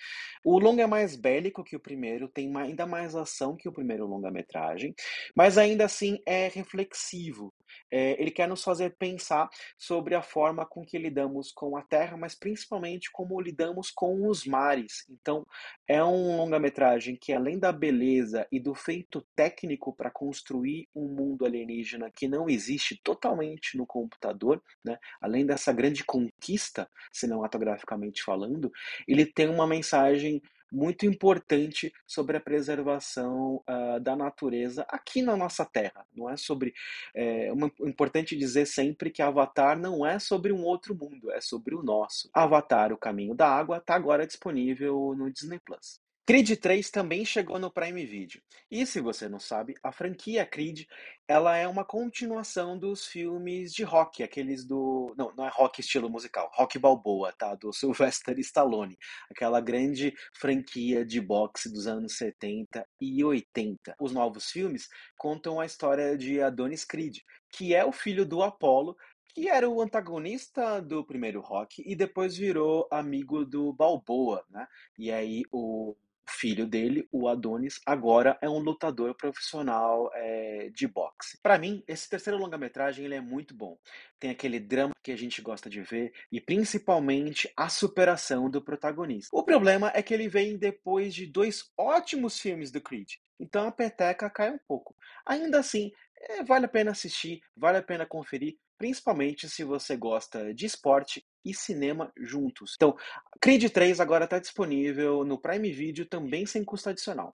O 0.45 0.59
longa 0.59 0.83
é 0.83 0.87
mais 0.87 1.17
bélico 1.17 1.65
que 1.65 1.75
o 1.75 1.81
primeiro, 1.81 2.29
tem 2.29 2.55
ainda 2.59 2.87
mais 2.87 3.17
ação 3.17 3.57
que 3.57 3.69
o 3.69 3.73
primeiro 3.73 4.07
longa-metragem, 4.07 4.95
mas 5.35 5.59
ainda 5.59 5.87
assim 5.87 6.21
é 6.27 6.47
reflexivo. 6.47 7.53
É, 7.91 8.21
ele 8.21 8.31
quer 8.31 8.49
nos 8.49 8.63
fazer 8.63 8.97
pensar 8.97 9.49
sobre 9.77 10.15
a 10.15 10.23
forma 10.23 10.65
com 10.67 10.85
que 10.85 10.99
lidamos 10.99 11.53
com 11.53 11.77
a 11.77 11.83
Terra, 11.83 12.17
mas 12.17 12.35
principalmente 12.35 13.11
como 13.11 13.41
lidamos 13.41 13.91
com 13.91 14.29
os 14.29 14.45
mares. 14.47 15.05
Então, 15.11 15.45
é 15.87 16.03
um 16.03 16.37
longa-metragem 16.37 17.17
que, 17.17 17.33
além 17.33 17.59
da 17.59 17.73
beleza 17.73 18.47
e 18.51 18.61
do 18.61 18.75
feito 18.75 19.27
técnico 19.35 19.95
para 19.95 20.11
construir 20.11 20.89
um 20.95 21.09
mundo 21.09 21.45
alienígena 21.45 22.11
que 22.11 22.29
não 22.29 22.49
existe 22.49 23.01
totalmente 23.03 23.77
no 23.77 23.87
computador, 23.87 24.63
né? 24.85 24.99
além 25.21 25.45
dessa 25.47 25.73
grande 25.73 26.05
conquista 26.05 26.89
cinematograficamente 27.13 28.23
falando, 28.23 28.71
ele 29.07 29.27
tem 29.27 29.49
uma 29.49 29.67
mensagem 29.67 30.43
muito 30.71 31.07
importante 31.07 31.93
sobre 32.07 32.37
a 32.37 32.41
preservação 32.41 33.63
uh, 33.69 34.01
da 34.01 34.15
natureza 34.17 34.87
aqui 34.89 35.23
na 35.23 35.37
nossa 35.37 35.65
Terra. 35.65 36.07
Não 36.15 36.29
é 36.29 36.37
sobre. 36.37 36.73
É 37.15 37.53
uma, 37.53 37.71
importante 37.81 38.37
dizer 38.37 38.67
sempre 38.67 39.11
que 39.11 39.23
Avatar 39.23 39.79
não 39.79 40.07
é 40.07 40.19
sobre 40.19 40.53
um 40.53 40.63
outro 40.63 40.95
mundo, 40.95 41.31
é 41.31 41.41
sobre 41.41 41.75
o 41.75 41.83
nosso. 41.83 42.29
Avatar, 42.33 42.93
o 42.93 42.99
Caminho 42.99 43.35
da 43.35 43.49
Água, 43.49 43.79
está 43.79 43.95
agora 43.95 44.27
disponível 44.27 45.15
no 45.17 45.31
Disney 45.31 45.59
Plus. 45.59 46.01
Creed 46.31 46.61
3 46.61 46.91
também 46.91 47.25
chegou 47.25 47.59
no 47.59 47.73
Prime 47.73 48.07
Video. 48.07 48.41
E 48.71 48.87
se 48.87 49.01
você 49.01 49.29
não 49.29 49.41
sabe, 49.41 49.75
a 49.83 49.91
franquia 49.91 50.47
Creed, 50.47 50.85
ela 51.27 51.57
é 51.57 51.67
uma 51.67 51.85
continuação 51.85 52.79
dos 52.79 53.05
filmes 53.05 53.75
de 53.75 53.83
rock, 53.83 54.23
aqueles 54.23 54.65
do, 54.65 55.13
não, 55.19 55.35
não 55.35 55.45
é 55.45 55.51
rock 55.53 55.81
estilo 55.81 56.09
musical, 56.09 56.49
rock 56.55 56.79
balboa, 56.79 57.33
tá, 57.33 57.57
do 57.57 57.73
Sylvester 57.75 58.39
Stallone, 58.39 58.97
aquela 59.29 59.61
grande 59.61 60.15
franquia 60.33 61.05
de 61.05 61.21
boxe 61.21 61.69
dos 61.69 61.89
anos 61.89 62.17
70 62.17 62.87
e 63.01 63.25
80. 63.25 63.97
Os 64.01 64.13
novos 64.13 64.53
filmes 64.53 64.89
contam 65.19 65.59
a 65.59 65.67
história 65.67 66.17
de 66.17 66.41
Adonis 66.41 66.85
Creed, 66.85 67.19
que 67.51 67.75
é 67.75 67.85
o 67.85 67.91
filho 67.91 68.25
do 68.25 68.41
Apollo, 68.41 68.97
que 69.35 69.49
era 69.49 69.69
o 69.69 69.83
antagonista 69.83 70.81
do 70.81 71.05
primeiro 71.05 71.41
rock 71.41 71.83
e 71.85 71.97
depois 71.97 72.37
virou 72.37 72.87
amigo 72.89 73.45
do 73.45 73.73
Balboa, 73.73 74.45
né? 74.49 74.69
E 74.97 75.11
aí 75.11 75.43
o 75.51 75.97
filho 76.31 76.67
dele, 76.67 77.09
o 77.13 77.29
Adonis, 77.29 77.81
agora 77.85 78.39
é 78.41 78.49
um 78.49 78.59
lutador 78.59 79.15
profissional 79.15 80.11
é, 80.15 80.71
de 80.75 80.87
boxe. 80.87 81.39
Para 81.43 81.59
mim, 81.59 81.83
esse 81.87 82.09
terceiro 82.09 82.39
longa-metragem 82.39 83.05
ele 83.05 83.15
é 83.15 83.21
muito 83.21 83.55
bom. 83.55 83.79
Tem 84.19 84.31
aquele 84.31 84.59
drama 84.59 84.95
que 85.03 85.13
a 85.13 85.17
gente 85.17 85.43
gosta 85.43 85.69
de 85.69 85.81
ver 85.83 86.13
e 86.31 86.41
principalmente 86.41 87.51
a 87.57 87.69
superação 87.69 88.49
do 88.51 88.63
protagonista. 88.63 89.37
O 89.37 89.43
problema 89.43 89.91
é 89.95 90.03
que 90.03 90.15
ele 90.15 90.29
vem 90.29 90.57
depois 90.57 91.15
de 91.15 91.27
dois 91.27 91.71
ótimos 91.77 92.39
filmes 92.39 92.71
do 92.71 92.81
Creed. 92.81 93.15
Então 93.39 93.67
a 93.67 93.73
peteca 93.73 94.29
cai 94.29 94.51
um 94.51 94.59
pouco. 94.69 94.95
Ainda 95.27 95.59
assim, 95.59 95.91
é, 96.17 96.43
vale 96.45 96.67
a 96.67 96.69
pena 96.69 96.91
assistir, 96.91 97.41
vale 97.57 97.79
a 97.79 97.83
pena 97.83 98.05
conferir, 98.05 98.57
principalmente 98.77 99.49
se 99.49 99.65
você 99.65 99.97
gosta 99.97 100.55
de 100.55 100.67
esporte 100.67 101.25
e 101.45 101.55
cinema 101.55 102.13
juntos. 102.17 102.75
Então, 102.77 102.97
Creed 103.41 103.71
3 103.71 104.01
agora 104.01 104.25
está 104.25 104.39
disponível 104.39 105.25
no 105.25 105.39
Prime 105.39 105.73
Video 105.73 106.07
também 106.07 106.47
sem 106.47 106.65
custo 106.65 106.91
adicional. 106.91 107.35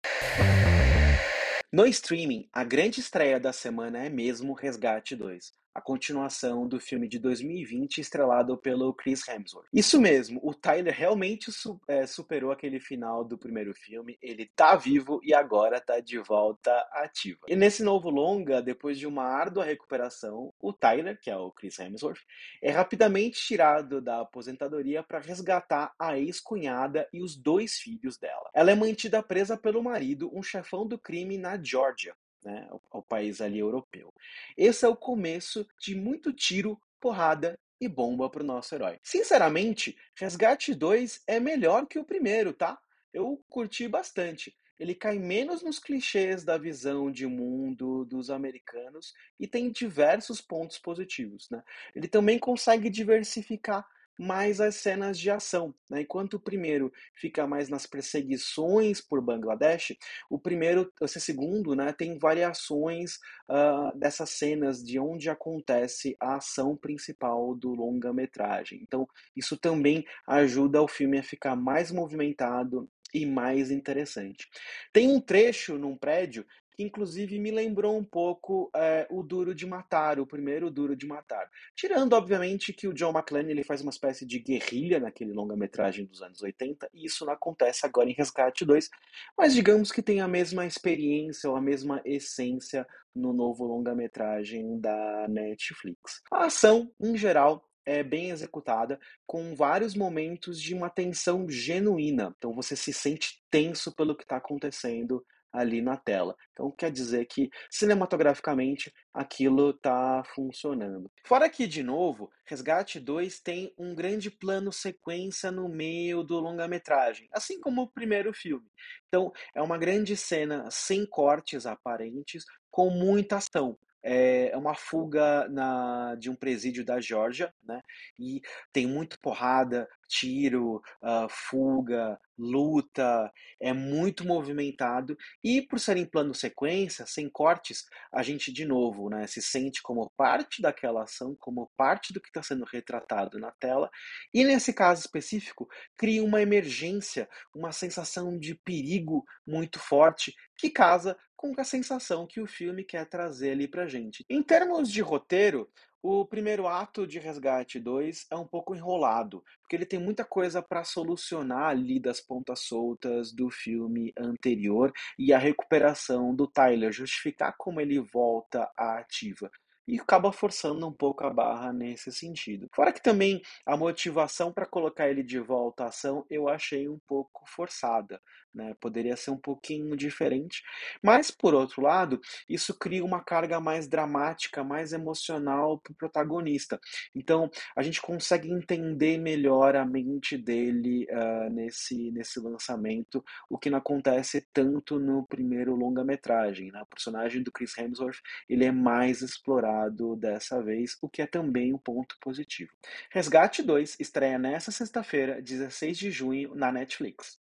No 1.72 1.86
streaming, 1.86 2.48
a 2.52 2.64
grande 2.64 3.00
estreia 3.00 3.40
da 3.40 3.52
semana 3.52 4.04
é 4.04 4.10
mesmo 4.10 4.52
Resgate 4.52 5.16
2 5.16 5.61
a 5.74 5.80
continuação 5.80 6.66
do 6.66 6.78
filme 6.78 7.08
de 7.08 7.18
2020 7.18 7.98
estrelado 7.98 8.56
pelo 8.56 8.92
Chris 8.92 9.26
Hemsworth. 9.26 9.68
Isso 9.72 10.00
mesmo, 10.00 10.40
o 10.42 10.54
Tyler 10.54 10.94
realmente 10.94 11.50
su 11.50 11.80
é, 11.88 12.06
superou 12.06 12.50
aquele 12.50 12.78
final 12.78 13.24
do 13.24 13.38
primeiro 13.38 13.74
filme, 13.74 14.18
ele 14.20 14.50
tá 14.54 14.76
vivo 14.76 15.20
e 15.22 15.32
agora 15.34 15.80
tá 15.80 16.00
de 16.00 16.18
volta 16.18 16.72
ativa. 16.92 17.40
E 17.48 17.56
nesse 17.56 17.82
novo 17.82 18.10
longa, 18.10 18.60
depois 18.60 18.98
de 18.98 19.06
uma 19.06 19.24
árdua 19.24 19.64
recuperação, 19.64 20.52
o 20.60 20.72
Tyler, 20.72 21.18
que 21.20 21.30
é 21.30 21.36
o 21.36 21.50
Chris 21.50 21.78
Hemsworth, 21.78 22.20
é 22.62 22.70
rapidamente 22.70 23.40
tirado 23.40 24.00
da 24.00 24.20
aposentadoria 24.20 25.02
para 25.02 25.18
resgatar 25.18 25.92
a 25.98 26.18
ex-cunhada 26.18 27.08
e 27.12 27.22
os 27.22 27.36
dois 27.36 27.74
filhos 27.74 28.18
dela. 28.18 28.50
Ela 28.54 28.72
é 28.72 28.74
mantida 28.74 29.22
presa 29.22 29.56
pelo 29.56 29.82
marido, 29.82 30.30
um 30.34 30.42
chefão 30.42 30.86
do 30.86 30.98
crime 30.98 31.38
na 31.38 31.60
Georgia, 31.62 32.14
né, 32.44 32.68
ao, 32.90 33.02
país 33.02 33.40
ali 33.40 33.58
europeu. 33.58 34.12
Esse 34.56 34.84
é 34.84 34.88
o 34.88 34.96
começo 34.96 35.66
de 35.78 35.94
muito 35.94 36.32
tiro, 36.32 36.80
porrada 37.00 37.58
e 37.80 37.88
bomba 37.88 38.30
para 38.30 38.42
o 38.42 38.46
nosso 38.46 38.74
herói. 38.74 38.98
Sinceramente, 39.02 39.96
Resgate 40.16 40.74
2 40.74 41.22
é 41.26 41.40
melhor 41.40 41.86
que 41.86 41.98
o 41.98 42.04
primeiro, 42.04 42.52
tá? 42.52 42.78
Eu 43.12 43.42
curti 43.48 43.88
bastante. 43.88 44.56
Ele 44.78 44.94
cai 44.94 45.18
menos 45.18 45.62
nos 45.62 45.78
clichês 45.78 46.42
da 46.44 46.58
visão 46.58 47.10
de 47.10 47.26
mundo 47.26 48.04
dos 48.04 48.30
americanos 48.30 49.12
e 49.38 49.46
tem 49.46 49.70
diversos 49.70 50.40
pontos 50.40 50.78
positivos. 50.78 51.48
Né? 51.50 51.62
Ele 51.94 52.08
também 52.08 52.38
consegue 52.38 52.90
diversificar 52.90 53.86
mais 54.22 54.60
as 54.60 54.76
cenas 54.76 55.18
de 55.18 55.30
ação. 55.30 55.74
Né? 55.90 56.02
Enquanto 56.02 56.34
o 56.34 56.40
primeiro 56.40 56.92
fica 57.16 57.46
mais 57.46 57.68
nas 57.68 57.86
perseguições 57.86 59.00
por 59.00 59.20
Bangladesh, 59.20 59.96
o 60.30 60.38
primeiro, 60.38 60.92
esse 61.02 61.20
segundo, 61.20 61.74
né, 61.74 61.92
tem 61.92 62.18
variações 62.18 63.16
uh, 63.50 63.96
dessas 63.98 64.30
cenas 64.30 64.82
de 64.82 64.98
onde 64.98 65.28
acontece 65.28 66.16
a 66.20 66.36
ação 66.36 66.76
principal 66.76 67.54
do 67.56 67.74
longa-metragem. 67.74 68.80
Então, 68.82 69.06
isso 69.36 69.56
também 69.56 70.04
ajuda 70.26 70.80
o 70.80 70.88
filme 70.88 71.18
a 71.18 71.22
ficar 71.22 71.56
mais 71.56 71.90
movimentado 71.90 72.88
e 73.12 73.26
mais 73.26 73.70
interessante. 73.70 74.48
Tem 74.92 75.08
um 75.08 75.20
trecho 75.20 75.76
num 75.76 75.96
prédio 75.96 76.46
que 76.74 76.82
inclusive 76.82 77.38
me 77.38 77.50
lembrou 77.50 77.96
um 77.96 78.04
pouco 78.04 78.70
é, 78.74 79.06
o 79.10 79.22
Duro 79.22 79.54
de 79.54 79.66
Matar, 79.66 80.18
o 80.18 80.26
primeiro 80.26 80.70
Duro 80.70 80.96
de 80.96 81.06
Matar. 81.06 81.48
Tirando, 81.76 82.14
obviamente, 82.14 82.72
que 82.72 82.88
o 82.88 82.94
John 82.94 83.10
McClane 83.10 83.50
ele 83.50 83.64
faz 83.64 83.80
uma 83.80 83.90
espécie 83.90 84.26
de 84.26 84.38
guerrilha 84.38 84.98
naquele 85.00 85.32
longa-metragem 85.32 86.06
dos 86.06 86.22
anos 86.22 86.42
80, 86.42 86.88
e 86.94 87.06
isso 87.06 87.24
não 87.24 87.32
acontece 87.32 87.84
agora 87.86 88.08
em 88.08 88.14
Resgate 88.14 88.64
2, 88.64 88.88
mas 89.36 89.54
digamos 89.54 89.92
que 89.92 90.02
tem 90.02 90.20
a 90.20 90.28
mesma 90.28 90.66
experiência 90.66 91.48
ou 91.48 91.56
a 91.56 91.60
mesma 91.60 92.00
essência 92.04 92.86
no 93.14 93.32
novo 93.32 93.64
longa-metragem 93.64 94.80
da 94.80 95.26
Netflix. 95.28 96.22
A 96.32 96.46
ação, 96.46 96.90
em 97.00 97.16
geral, 97.16 97.68
é 97.84 98.02
bem 98.02 98.30
executada, 98.30 98.98
com 99.26 99.54
vários 99.54 99.94
momentos 99.94 100.60
de 100.60 100.74
uma 100.74 100.88
tensão 100.88 101.48
genuína. 101.48 102.34
Então 102.36 102.52
você 102.52 102.76
se 102.76 102.92
sente 102.92 103.42
tenso 103.50 103.92
pelo 103.92 104.16
que 104.16 104.22
está 104.22 104.36
acontecendo 104.36 105.24
ali 105.52 105.82
na 105.82 105.96
tela. 105.96 106.34
Então 106.52 106.70
quer 106.70 106.90
dizer 106.90 107.26
que 107.26 107.50
cinematograficamente 107.70 108.92
aquilo 109.12 109.70
está 109.70 110.22
funcionando. 110.34 111.10
Fora 111.26 111.48
que, 111.48 111.66
de 111.66 111.82
novo, 111.82 112.30
Resgate 112.46 112.98
2 112.98 113.40
tem 113.40 113.72
um 113.78 113.94
grande 113.94 114.30
plano 114.30 114.72
sequência 114.72 115.50
no 115.50 115.68
meio 115.68 116.22
do 116.22 116.38
longa-metragem, 116.40 117.28
assim 117.32 117.60
como 117.60 117.82
o 117.82 117.90
primeiro 117.90 118.32
filme. 118.32 118.66
Então 119.08 119.32
é 119.54 119.60
uma 119.60 119.78
grande 119.78 120.16
cena 120.16 120.68
sem 120.70 121.04
cortes 121.04 121.66
aparentes, 121.66 122.44
com 122.70 122.88
muita 122.90 123.36
ação 123.36 123.76
é 124.02 124.56
uma 124.56 124.74
fuga 124.74 125.48
na, 125.48 126.16
de 126.16 126.28
um 126.28 126.34
presídio 126.34 126.84
da 126.84 127.00
Geórgia, 127.00 127.54
né? 127.62 127.80
E 128.18 128.40
tem 128.72 128.86
muito 128.86 129.18
porrada, 129.20 129.88
tiro, 130.12 130.82
uh, 131.02 131.26
fuga, 131.30 132.20
luta, 132.36 133.32
é 133.58 133.72
muito 133.72 134.26
movimentado. 134.26 135.16
E 135.42 135.62
por 135.62 135.80
ser 135.80 135.96
em 135.96 136.04
plano 136.04 136.34
sequência, 136.34 137.06
sem 137.06 137.30
cortes, 137.30 137.84
a 138.12 138.22
gente 138.22 138.52
de 138.52 138.66
novo 138.66 139.08
né, 139.08 139.26
se 139.26 139.40
sente 139.40 139.82
como 139.82 140.12
parte 140.16 140.60
daquela 140.60 141.04
ação, 141.04 141.34
como 141.40 141.70
parte 141.76 142.12
do 142.12 142.20
que 142.20 142.28
está 142.28 142.42
sendo 142.42 142.64
retratado 142.64 143.38
na 143.38 143.50
tela. 143.52 143.90
E 144.34 144.44
nesse 144.44 144.72
caso 144.72 145.00
específico, 145.00 145.66
cria 145.96 146.22
uma 146.22 146.42
emergência, 146.42 147.28
uma 147.54 147.72
sensação 147.72 148.38
de 148.38 148.54
perigo 148.54 149.24
muito 149.46 149.78
forte 149.78 150.34
que 150.58 150.68
casa 150.68 151.16
com 151.34 151.52
a 151.58 151.64
sensação 151.64 152.24
que 152.24 152.40
o 152.40 152.46
filme 152.46 152.84
quer 152.84 153.04
trazer 153.08 153.52
ali 153.52 153.66
pra 153.66 153.88
gente. 153.88 154.24
Em 154.30 154.40
termos 154.42 154.88
de 154.88 155.00
roteiro, 155.00 155.68
o 156.02 156.26
primeiro 156.26 156.66
ato 156.66 157.06
de 157.06 157.18
Resgate 157.20 157.78
2 157.78 158.26
é 158.30 158.36
um 158.36 158.46
pouco 158.46 158.74
enrolado, 158.74 159.44
porque 159.60 159.76
ele 159.76 159.86
tem 159.86 160.00
muita 160.00 160.24
coisa 160.24 160.60
para 160.60 160.82
solucionar 160.82 161.68
ali 161.68 162.00
das 162.00 162.20
pontas 162.20 162.60
soltas 162.60 163.32
do 163.32 163.48
filme 163.48 164.12
anterior 164.18 164.92
e 165.16 165.32
a 165.32 165.38
recuperação 165.38 166.34
do 166.34 166.48
Tyler, 166.48 166.92
justificar 166.92 167.54
como 167.56 167.80
ele 167.80 168.00
volta 168.00 168.68
à 168.76 168.98
ativa 168.98 169.48
e 169.86 169.98
acaba 169.98 170.32
forçando 170.32 170.86
um 170.86 170.92
pouco 170.92 171.24
a 171.24 171.30
barra 171.30 171.72
nesse 171.72 172.12
sentido. 172.12 172.68
Fora 172.74 172.92
que 172.92 173.02
também 173.02 173.42
a 173.66 173.76
motivação 173.76 174.52
para 174.52 174.66
colocar 174.66 175.08
ele 175.08 175.22
de 175.22 175.38
volta 175.38 175.84
à 175.84 175.88
ação 175.88 176.24
eu 176.30 176.48
achei 176.48 176.88
um 176.88 176.98
pouco 177.06 177.44
forçada, 177.46 178.20
né? 178.54 178.74
Poderia 178.80 179.16
ser 179.16 179.30
um 179.30 179.36
pouquinho 179.36 179.96
diferente, 179.96 180.62
mas 181.02 181.30
por 181.30 181.54
outro 181.54 181.82
lado, 181.82 182.20
isso 182.48 182.74
cria 182.78 183.04
uma 183.04 183.22
carga 183.22 183.60
mais 183.60 183.86
dramática, 183.88 184.62
mais 184.64 184.92
emocional 184.92 185.78
para 185.78 185.92
o 185.92 185.96
protagonista. 185.96 186.80
Então 187.14 187.50
a 187.76 187.82
gente 187.82 188.00
consegue 188.00 188.50
entender 188.50 189.18
melhor 189.18 189.76
a 189.76 189.84
mente 189.84 190.36
dele 190.36 191.06
uh, 191.10 191.50
nesse, 191.50 192.10
nesse 192.12 192.40
lançamento, 192.40 193.24
o 193.48 193.58
que 193.58 193.70
não 193.70 193.78
acontece 193.78 194.46
tanto 194.52 194.98
no 194.98 195.26
primeiro 195.26 195.74
longa-metragem. 195.74 196.70
Né? 196.70 196.80
O 196.82 196.86
personagem 196.86 197.42
do 197.42 197.52
Chris 197.52 197.76
Hemsworth 197.76 198.20
ele 198.48 198.64
é 198.64 198.72
mais 198.72 199.22
explorado 199.22 200.16
dessa 200.16 200.62
vez, 200.62 200.96
o 201.00 201.08
que 201.08 201.22
é 201.22 201.26
também 201.26 201.72
um 201.72 201.78
ponto 201.78 202.16
positivo. 202.20 202.72
Resgate 203.10 203.62
2 203.62 203.96
estreia 204.00 204.38
nesta 204.38 204.70
sexta-feira, 204.70 205.40
16 205.40 205.98
de 205.98 206.10
junho, 206.10 206.54
na 206.54 206.72
Netflix. 206.72 207.40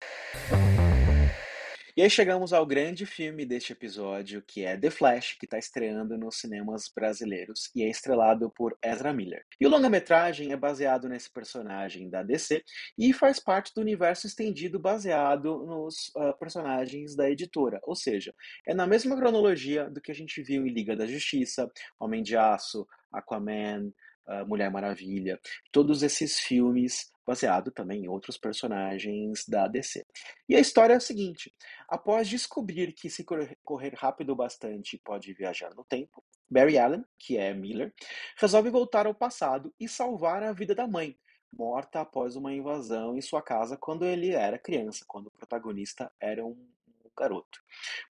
E 1.98 2.02
aí 2.02 2.10
chegamos 2.10 2.52
ao 2.52 2.66
grande 2.66 3.06
filme 3.06 3.46
deste 3.46 3.72
episódio, 3.72 4.42
que 4.46 4.66
é 4.66 4.76
The 4.76 4.90
Flash, 4.90 5.32
que 5.40 5.46
está 5.46 5.56
estreando 5.56 6.18
nos 6.18 6.36
cinemas 6.36 6.92
brasileiros 6.94 7.70
e 7.74 7.82
é 7.82 7.88
estrelado 7.88 8.50
por 8.50 8.76
Ezra 8.84 9.14
Miller. 9.14 9.46
E 9.58 9.66
o 9.66 9.70
longa-metragem 9.70 10.52
é 10.52 10.56
baseado 10.58 11.08
nesse 11.08 11.32
personagem 11.32 12.10
da 12.10 12.22
DC 12.22 12.62
e 12.98 13.14
faz 13.14 13.40
parte 13.40 13.72
do 13.74 13.80
universo 13.80 14.26
estendido 14.26 14.78
baseado 14.78 15.64
nos 15.64 16.08
uh, 16.08 16.38
personagens 16.38 17.16
da 17.16 17.30
editora, 17.30 17.80
ou 17.82 17.96
seja, 17.96 18.34
é 18.66 18.74
na 18.74 18.86
mesma 18.86 19.16
cronologia 19.16 19.88
do 19.88 19.98
que 19.98 20.12
a 20.12 20.14
gente 20.14 20.42
viu 20.42 20.66
em 20.66 20.70
Liga 20.70 20.94
da 20.94 21.06
Justiça, 21.06 21.66
Homem 21.98 22.22
de 22.22 22.36
Aço, 22.36 22.86
Aquaman, 23.10 23.90
uh, 24.26 24.46
Mulher 24.46 24.70
Maravilha, 24.70 25.40
todos 25.72 26.02
esses 26.02 26.38
filmes 26.40 27.10
baseado 27.26 27.70
também 27.70 28.04
em 28.04 28.08
outros 28.08 28.38
personagens 28.38 29.44
da 29.46 29.66
DC. 29.66 30.06
E 30.48 30.54
a 30.54 30.60
história 30.60 30.94
é 30.94 30.96
a 30.96 31.00
seguinte: 31.00 31.52
após 31.88 32.28
descobrir 32.28 32.92
que 32.92 33.10
se 33.10 33.24
correr 33.64 33.94
rápido 33.94 34.36
bastante 34.36 35.00
pode 35.04 35.32
viajar 35.34 35.74
no 35.74 35.84
tempo, 35.84 36.22
Barry 36.48 36.78
Allen, 36.78 37.04
que 37.18 37.36
é 37.36 37.52
Miller, 37.52 37.92
resolve 38.38 38.70
voltar 38.70 39.06
ao 39.06 39.14
passado 39.14 39.74
e 39.80 39.88
salvar 39.88 40.42
a 40.42 40.52
vida 40.52 40.74
da 40.74 40.86
mãe, 40.86 41.18
morta 41.52 42.00
após 42.00 42.36
uma 42.36 42.52
invasão 42.52 43.16
em 43.16 43.20
sua 43.20 43.42
casa 43.42 43.76
quando 43.76 44.04
ele 44.04 44.30
era 44.30 44.58
criança, 44.58 45.04
quando 45.08 45.26
o 45.26 45.30
protagonista 45.32 46.10
era 46.20 46.44
um 46.44 46.75
garoto. 47.16 47.60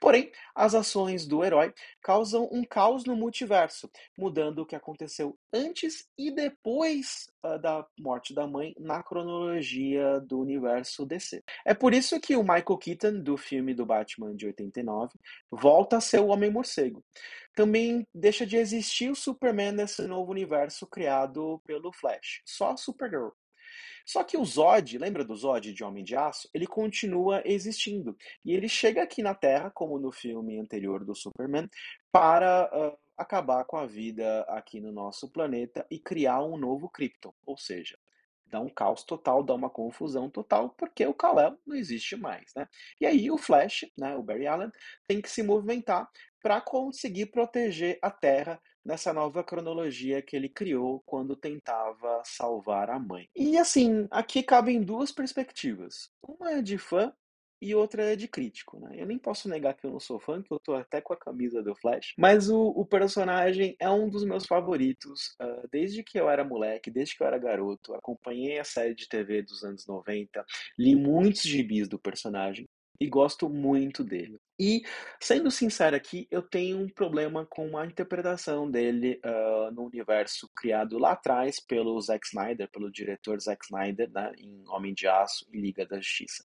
Porém, 0.00 0.30
as 0.54 0.75
ações 0.75 1.26
do 1.26 1.44
herói 1.44 1.72
causam 2.02 2.48
um 2.52 2.64
caos 2.64 3.04
no 3.04 3.16
multiverso, 3.16 3.90
mudando 4.16 4.60
o 4.60 4.66
que 4.66 4.76
aconteceu 4.76 5.38
antes 5.52 6.08
e 6.18 6.30
depois 6.30 7.28
uh, 7.44 7.58
da 7.58 7.86
morte 7.98 8.34
da 8.34 8.46
mãe 8.46 8.74
na 8.78 9.02
cronologia 9.02 10.20
do 10.20 10.40
universo 10.40 11.04
DC. 11.07 11.42
É 11.64 11.74
por 11.74 11.94
isso 11.94 12.20
que 12.20 12.37
o 12.37 12.42
Michael 12.42 12.78
Keaton, 12.78 13.20
do 13.20 13.37
filme 13.37 13.74
do 13.74 13.87
Batman 13.87 14.35
de 14.35 14.46
89, 14.46 15.18
volta 15.50 15.96
a 15.96 16.00
ser 16.00 16.20
o 16.20 16.28
Homem-Morcego. 16.28 17.04
Também 17.54 18.07
deixa 18.14 18.46
de 18.46 18.57
existir 18.57 19.11
o 19.11 19.16
Superman 19.16 19.72
nesse 19.72 20.07
novo 20.07 20.31
universo 20.31 20.87
criado 20.87 21.61
pelo 21.64 21.92
Flash, 21.92 22.42
só 22.44 22.76
Supergirl. 22.76 23.31
Só 24.07 24.23
que 24.23 24.37
o 24.37 24.45
Zod, 24.45 24.99
lembra 24.99 25.25
do 25.25 25.35
Zod 25.35 25.73
de 25.73 25.83
Homem 25.83 26.05
de 26.05 26.14
Aço? 26.14 26.49
Ele 26.55 26.66
continua 26.66 27.42
existindo. 27.45 28.16
E 28.45 28.53
ele 28.53 28.69
chega 28.69 29.03
aqui 29.03 29.21
na 29.21 29.35
Terra, 29.35 29.69
como 29.69 29.99
no 29.99 30.12
filme 30.12 30.61
anterior 30.61 31.05
do 31.05 31.12
Superman, 31.12 31.69
para 32.12 32.71
uh, 32.73 32.97
acabar 33.16 33.64
com 33.64 33.77
a 33.77 33.85
vida 33.85 34.42
aqui 34.42 34.81
no 34.81 34.92
nosso 34.92 35.29
planeta 35.29 35.85
e 35.90 35.99
criar 35.99 36.45
um 36.45 36.57
novo 36.57 36.88
Krypton. 36.88 37.35
Ou 37.45 37.59
seja, 37.59 37.99
dá 38.47 38.61
um 38.61 38.69
caos 38.69 39.03
total, 39.03 39.42
dá 39.42 39.55
uma 39.55 39.69
confusão 39.69 40.31
total, 40.31 40.71
porque 40.79 41.05
o 41.05 41.12
Kal-El 41.12 41.59
não 41.66 41.75
existe 41.75 42.14
mais, 42.14 42.53
né? 42.55 42.69
E 43.01 43.07
aí 43.07 43.29
o 43.29 43.37
Flash, 43.37 43.87
né, 43.99 44.14
o 44.14 44.23
Barry 44.23 44.47
Allen, 44.47 44.71
tem 45.07 45.21
que 45.21 45.29
se 45.29 45.42
movimentar 45.42 46.09
para 46.40 46.61
conseguir 46.61 47.27
proteger 47.27 47.99
a 48.01 48.09
Terra 48.09 48.62
nessa 48.87 49.12
nova 49.12 49.42
cronologia 49.42 50.22
que 50.22 50.37
ele 50.37 50.49
criou 50.49 51.03
quando 51.05 51.35
tentava 51.35 52.22
salvar 52.25 52.88
a 52.88 52.99
mãe. 52.99 53.29
E 53.35 53.59
assim, 53.59 54.07
aqui 54.11 54.42
cabem 54.42 54.81
duas 54.81 55.11
perspectivas. 55.11 56.09
Uma 56.22 56.53
é 56.53 56.62
de 56.62 56.79
fã 56.79 57.12
e 57.61 57.75
outra 57.75 58.05
é 58.05 58.16
de 58.16 58.29
crítico, 58.29 58.79
né? 58.79 58.96
Eu 59.01 59.07
nem 59.07 59.18
posso 59.18 59.49
negar 59.49 59.75
que 59.75 59.85
eu 59.85 59.90
não 59.90 59.99
sou 59.99 60.20
fã, 60.20 60.40
que 60.42 60.53
eu 60.53 60.61
tô 60.61 60.75
até 60.75 61.01
com 61.01 61.12
a 61.12 61.16
camisa 61.16 61.62
do 61.62 61.75
Flash, 61.75 62.14
mas 62.16 62.49
o, 62.49 62.68
o 62.68 62.85
personagem 62.85 63.75
é 63.81 63.90
um 63.90 64.09
dos 64.09 64.25
meus 64.25 64.46
favoritos 64.46 65.35
uh, 65.40 65.66
desde 65.72 66.05
que 66.05 66.20
eu 66.20 66.29
era 66.29 66.44
moleque, 66.44 66.90
desde 66.90 67.16
que 67.16 67.22
eu 67.22 67.27
era 67.27 67.38
garoto. 67.38 67.94
Acompanhei 67.94 68.59
a 68.59 68.64
série 68.64 68.94
de 68.94 69.09
TV 69.09 69.42
dos 69.42 69.64
anos 69.64 69.87
90, 69.87 70.44
li 70.79 70.94
muitos 70.94 71.42
gibis 71.42 71.88
do 71.88 71.99
personagem 71.99 72.66
e 73.01 73.09
gosto 73.09 73.49
muito 73.49 74.05
dele. 74.05 74.38
E, 74.59 74.83
sendo 75.21 75.51
sincero 75.51 75.95
aqui, 75.95 76.27
eu 76.31 76.40
tenho 76.40 76.79
um 76.79 76.88
problema 76.88 77.45
com 77.45 77.77
a 77.77 77.85
interpretação 77.85 78.71
dele 78.71 79.21
uh, 79.25 79.71
no 79.73 79.85
universo 79.85 80.49
criado 80.57 80.99
lá 80.99 81.12
atrás 81.12 81.61
pelo 81.61 82.01
Zack 82.01 82.27
Snyder, 82.27 82.69
pelo 82.71 82.90
diretor 82.90 83.38
Zack 83.38 83.66
Snyder, 83.66 84.11
né, 84.11 84.33
em 84.38 84.64
Homem 84.69 84.95
de 84.95 85.07
Aço 85.07 85.47
e 85.53 85.61
Liga 85.61 85.85
da 85.85 85.97
Justiça. 85.99 86.42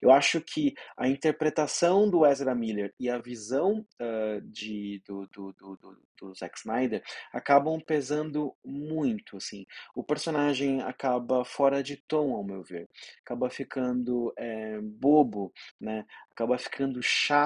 Eu 0.00 0.10
acho 0.10 0.40
que 0.40 0.74
a 0.96 1.06
interpretação 1.06 2.08
do 2.08 2.24
Ezra 2.24 2.54
Miller 2.54 2.94
e 2.98 3.10
a 3.10 3.18
visão 3.18 3.84
uh, 4.00 4.40
de, 4.42 5.02
do, 5.06 5.26
do, 5.26 5.52
do, 5.52 5.76
do, 5.76 6.34
Zack 6.34 6.56
Snyder 6.58 7.02
acabam 7.32 7.78
pesando 7.80 8.54
muito, 8.64 9.36
assim. 9.36 9.66
O 9.94 10.02
personagem 10.02 10.80
acaba 10.80 11.44
fora 11.44 11.82
de 11.82 11.96
tom, 11.96 12.34
ao 12.34 12.44
meu 12.44 12.62
ver. 12.62 12.88
Acaba 13.24 13.50
ficando 13.50 14.32
é, 14.38 14.80
bobo, 14.80 15.52
né? 15.80 16.06
acaba 16.32 16.58
ficando 16.58 17.02
chato 17.02 17.41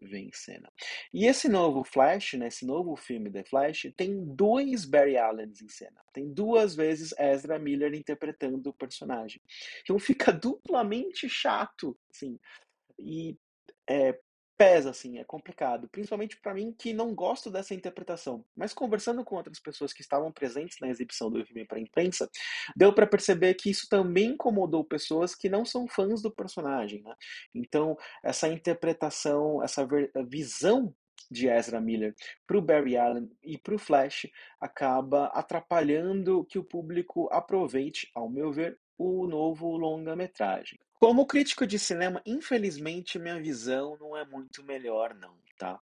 ver 0.00 0.18
em 0.18 0.32
cena. 0.32 0.70
E 1.12 1.26
esse 1.26 1.48
novo 1.48 1.84
Flash, 1.84 2.34
né, 2.34 2.48
esse 2.48 2.66
novo 2.66 2.96
filme 2.96 3.30
The 3.30 3.44
Flash, 3.44 3.92
tem 3.96 4.24
dois 4.24 4.84
Barry 4.84 5.16
Allens 5.16 5.60
em 5.60 5.68
cena. 5.68 6.00
Tem 6.12 6.32
duas 6.32 6.74
vezes 6.74 7.14
Ezra 7.18 7.58
Miller 7.58 7.94
interpretando 7.94 8.68
o 8.68 8.74
personagem. 8.74 9.40
Então 9.82 9.98
fica 9.98 10.32
duplamente 10.32 11.28
chato, 11.28 11.96
assim. 12.10 12.38
E 12.98 13.36
é, 13.88 14.18
pesa, 14.60 14.90
assim, 14.90 15.16
é 15.16 15.24
complicado. 15.24 15.88
Principalmente 15.88 16.36
para 16.36 16.52
mim 16.52 16.74
que 16.78 16.92
não 16.92 17.14
gosto 17.14 17.50
dessa 17.50 17.72
interpretação. 17.72 18.44
Mas 18.54 18.74
conversando 18.74 19.24
com 19.24 19.36
outras 19.36 19.58
pessoas 19.58 19.90
que 19.90 20.02
estavam 20.02 20.30
presentes 20.30 20.76
na 20.82 20.90
exibição 20.90 21.30
do 21.30 21.42
filme 21.46 21.64
para 21.64 21.78
a 21.78 21.80
imprensa, 21.80 22.28
deu 22.76 22.92
para 22.92 23.06
perceber 23.06 23.54
que 23.54 23.70
isso 23.70 23.88
também 23.88 24.32
incomodou 24.32 24.84
pessoas 24.84 25.34
que 25.34 25.48
não 25.48 25.64
são 25.64 25.88
fãs 25.88 26.20
do 26.20 26.30
personagem. 26.30 27.02
Né? 27.02 27.14
Então, 27.54 27.96
essa 28.22 28.48
interpretação, 28.48 29.62
essa 29.62 29.88
visão 30.28 30.94
de 31.30 31.48
Ezra 31.48 31.80
Miller 31.80 32.14
para 32.46 32.58
o 32.58 32.62
Barry 32.62 32.98
Allen 32.98 33.30
e 33.42 33.56
para 33.56 33.74
o 33.74 33.78
Flash 33.78 34.26
acaba 34.60 35.28
atrapalhando 35.28 36.44
que 36.44 36.58
o 36.58 36.64
público 36.64 37.30
aproveite, 37.32 38.10
ao 38.14 38.28
meu 38.28 38.52
ver, 38.52 38.78
o 39.02 39.26
novo 39.26 39.78
longa-metragem. 39.78 40.78
Como 40.92 41.26
crítico 41.26 41.66
de 41.66 41.78
cinema, 41.78 42.20
infelizmente 42.26 43.18
minha 43.18 43.40
visão 43.40 43.96
não 43.98 44.14
é 44.14 44.26
muito 44.26 44.62
melhor 44.62 45.14
não, 45.14 45.34
tá. 45.58 45.80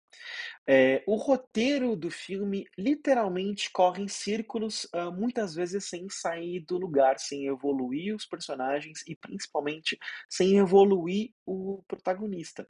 Eh, 0.69 1.03
o 1.09 1.17
roteiro 1.17 1.97
do 1.97 2.11
filme 2.11 2.65
literalmente 2.79 3.73
corre 3.73 4.05
em 4.05 4.09
círculos, 4.09 4.89
hã, 4.95 5.11
muitas 5.11 5.55
vezes 5.57 5.87
sem 5.87 6.09
sair 6.09 6.61
do 6.61 6.79
lugar, 6.79 7.19
sem 7.19 7.47
evoluir 7.47 8.15
os 8.15 8.25
personagens 8.25 9.03
e 9.09 9.17
principalmente 9.17 9.99
sem 10.31 10.59
evoluir 10.59 11.33
o 11.45 11.83
protagonista. 11.89 12.69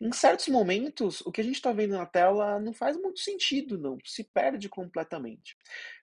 Em 0.00 0.12
certos 0.12 0.48
momentos, 0.48 1.20
o 1.22 1.32
que 1.32 1.40
a 1.40 1.44
gente 1.44 1.56
está 1.56 1.72
vendo 1.72 1.96
na 1.96 2.06
tela 2.06 2.58
não 2.58 2.72
faz 2.72 2.96
muito 2.96 3.20
sentido 3.20 3.78
não, 3.78 3.98
se 4.04 4.24
perde 4.24 4.68
completamente. 4.68 5.56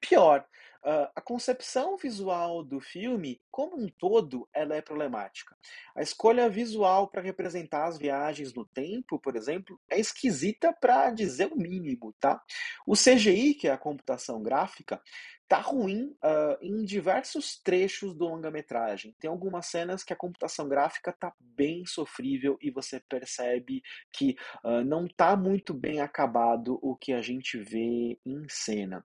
Pior, 0.00 0.46
hã, 0.84 1.08
a 1.14 1.20
concepção 1.20 1.96
visual 1.96 2.62
do 2.62 2.80
filme, 2.80 3.40
como 3.50 3.76
um 3.76 3.88
todo, 3.88 4.48
ela 4.52 4.76
é 4.76 4.82
problemática. 4.82 5.56
A 5.96 6.02
escolha 6.02 6.48
visual 6.48 7.08
para 7.08 7.22
representar 7.22 7.86
as 7.86 7.98
viagens 7.98 8.52
no 8.52 8.64
tempo, 8.66 9.18
por 9.18 9.36
exemplo, 9.36 9.80
é 9.88 9.98
esquisita 9.98 10.72
para 10.72 11.10
dizer 11.10 11.52
o 11.52 11.56
mínimo, 11.56 12.14
tá. 12.20 12.40
O 12.86 12.94
CGI, 12.94 13.54
que 13.54 13.68
é 13.68 13.72
a 13.72 13.78
computação 13.78 14.42
gráfica, 14.42 15.00
tá 15.48 15.58
ruim, 15.60 16.16
hã, 16.22 16.56
em 16.62 16.84
diversos 16.84 17.60
trechos 17.62 18.14
do 18.16 18.24
longa-metragem. 18.26 19.14
Tem 19.20 19.30
algumas 19.30 19.66
cenas 19.66 20.02
que 20.02 20.12
a 20.12 20.16
computação 20.16 20.68
gráfica 20.68 21.12
tá 21.12 21.32
bem 21.40 21.84
sofrível 21.86 22.56
e 22.60 22.70
você 22.70 23.00
percebe 23.08 23.82
que, 24.12 24.36
hã, 24.64 24.84
não 24.84 25.06
tá 25.06 25.36
muito 25.36 25.74
bem 25.74 26.00
acabado 26.00 26.78
o 26.82 26.96
que 26.96 27.12
a 27.12 27.22
gente 27.22 27.58
vê 27.58 28.18
em 28.24 28.46
cena. 28.48 29.04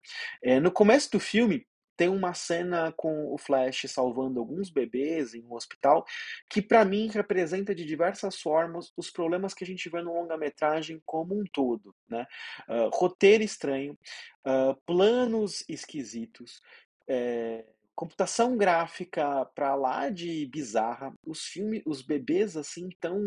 Eh, 0.42 0.60
no 0.60 0.70
começo 0.72 1.10
do 1.10 1.20
filme, 1.20 1.66
tem 1.96 2.08
uma 2.08 2.34
cena 2.34 2.92
com 2.96 3.32
o 3.32 3.38
Flash 3.38 3.84
salvando 3.88 4.40
alguns 4.40 4.70
bebês 4.70 5.34
em 5.34 5.42
um 5.44 5.54
hospital, 5.54 6.04
que 6.48 6.62
para 6.62 6.84
mim 6.84 7.08
representa 7.08 7.74
de 7.74 7.84
diversas 7.84 8.40
formas 8.40 8.92
os 8.96 9.10
problemas 9.10 9.54
que 9.54 9.64
a 9.64 9.66
gente 9.66 9.88
vê 9.90 10.02
no 10.02 10.12
longa-metragem 10.14 11.00
como 11.06 11.34
um 11.38 11.44
todo, 11.52 11.94
né. 12.08 12.26
Hã, 12.68 12.88
roteiro 12.92 13.42
estranho, 13.44 13.98
hã, 14.46 14.76
planos 14.86 15.64
esquisitos, 15.68 16.60
eh, 17.08 17.64
computação 17.94 18.56
gráfica 18.56 19.44
pra 19.54 19.74
lá 19.74 20.08
de 20.10 20.46
bizarra, 20.46 21.12
os 21.26 21.44
filme 21.44 21.82
os 21.86 22.02
bebês, 22.02 22.56
assim, 22.56 22.88
estão 22.88 23.20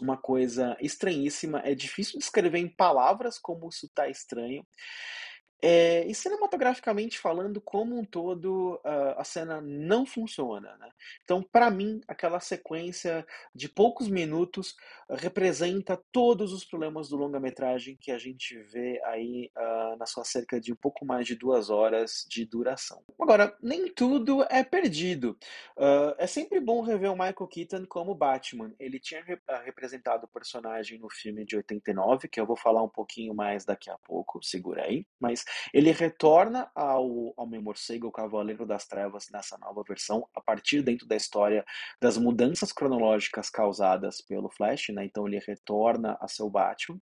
uma 0.00 0.16
coisa 0.16 0.76
estranhíssima, 0.80 1.60
é 1.64 1.74
difícil 1.74 2.18
descrever 2.18 2.58
em 2.58 2.68
palavras 2.68 3.38
como 3.38 3.68
isso 3.68 3.88
tá 3.94 4.08
estranho. 4.08 4.66
Eh, 5.62 6.06
e 6.08 6.14
cinematograficamente 6.14 7.18
falando, 7.18 7.60
como 7.60 7.98
um 7.98 8.04
todo, 8.04 8.80
hã, 8.84 9.14
a 9.18 9.24
cena 9.24 9.60
não 9.60 10.06
funciona, 10.06 10.76
né. 10.78 10.88
Então, 11.24 11.42
pra 11.42 11.70
mim, 11.70 12.00
aquela 12.08 12.40
sequência 12.40 13.26
de 13.54 13.68
poucos 13.68 14.08
minutos 14.08 14.74
representa 15.10 16.00
todos 16.12 16.52
os 16.52 16.64
problemas 16.64 17.08
do 17.08 17.16
longa-metragem 17.16 17.96
que 18.00 18.10
a 18.10 18.18
gente 18.18 18.56
vê 18.62 19.00
aí, 19.04 19.50
hã, 19.56 19.96
na 19.98 20.06
sua 20.06 20.24
cerca 20.24 20.60
de 20.60 20.72
um 20.72 20.76
pouco 20.76 21.04
mais 21.04 21.26
de 21.26 21.34
2 21.34 21.68
horas 21.70 22.24
de 22.28 22.44
duração. 22.46 23.02
Agora, 23.20 23.56
nem 23.62 23.92
tudo 23.92 24.42
é 24.50 24.64
perdido. 24.64 25.36
É 26.18 26.26
sempre 26.26 26.60
bom 26.60 26.80
rever 26.82 27.10
o 27.10 27.14
Michael 27.14 27.46
Keaton 27.48 27.84
como 27.86 28.14
Batman. 28.14 28.72
Ele 28.78 28.98
tinha 28.98 29.22
representado 29.64 30.24
o 30.24 30.28
personagem 30.28 30.98
no 30.98 31.10
filme 31.10 31.44
de 31.44 31.56
89, 31.56 32.28
que 32.28 32.40
eu 32.40 32.46
vou 32.46 32.56
falar 32.56 32.82
um 32.82 32.88
pouquinho 32.88 33.34
mais 33.34 33.64
daqui 33.64 33.90
a 33.90 33.98
pouco, 33.98 34.42
segura 34.42 34.84
aí, 34.84 35.06
mas 35.20 35.44
ele 35.72 35.92
retorna 35.92 36.70
ao 36.74 37.32
Homem-Morcego, 37.36 38.08
o 38.08 38.12
Cavaleiro 38.12 38.66
das 38.66 38.86
Trevas, 38.86 39.28
nessa 39.32 39.56
nova 39.58 39.82
versão, 39.86 40.26
a 40.34 40.40
partir 40.40 40.82
dentro 40.82 41.06
da 41.06 41.16
história 41.16 41.64
das 42.00 42.16
mudanças 42.16 42.72
cronológicas 42.72 43.50
causadas 43.50 44.20
pelo 44.20 44.50
Flash, 44.50 44.88
né, 44.90 45.04
então 45.04 45.26
ele 45.26 45.38
retorna 45.38 46.16
a 46.20 46.28
ser 46.28 46.42
o 46.42 46.50
Batman. 46.50 47.00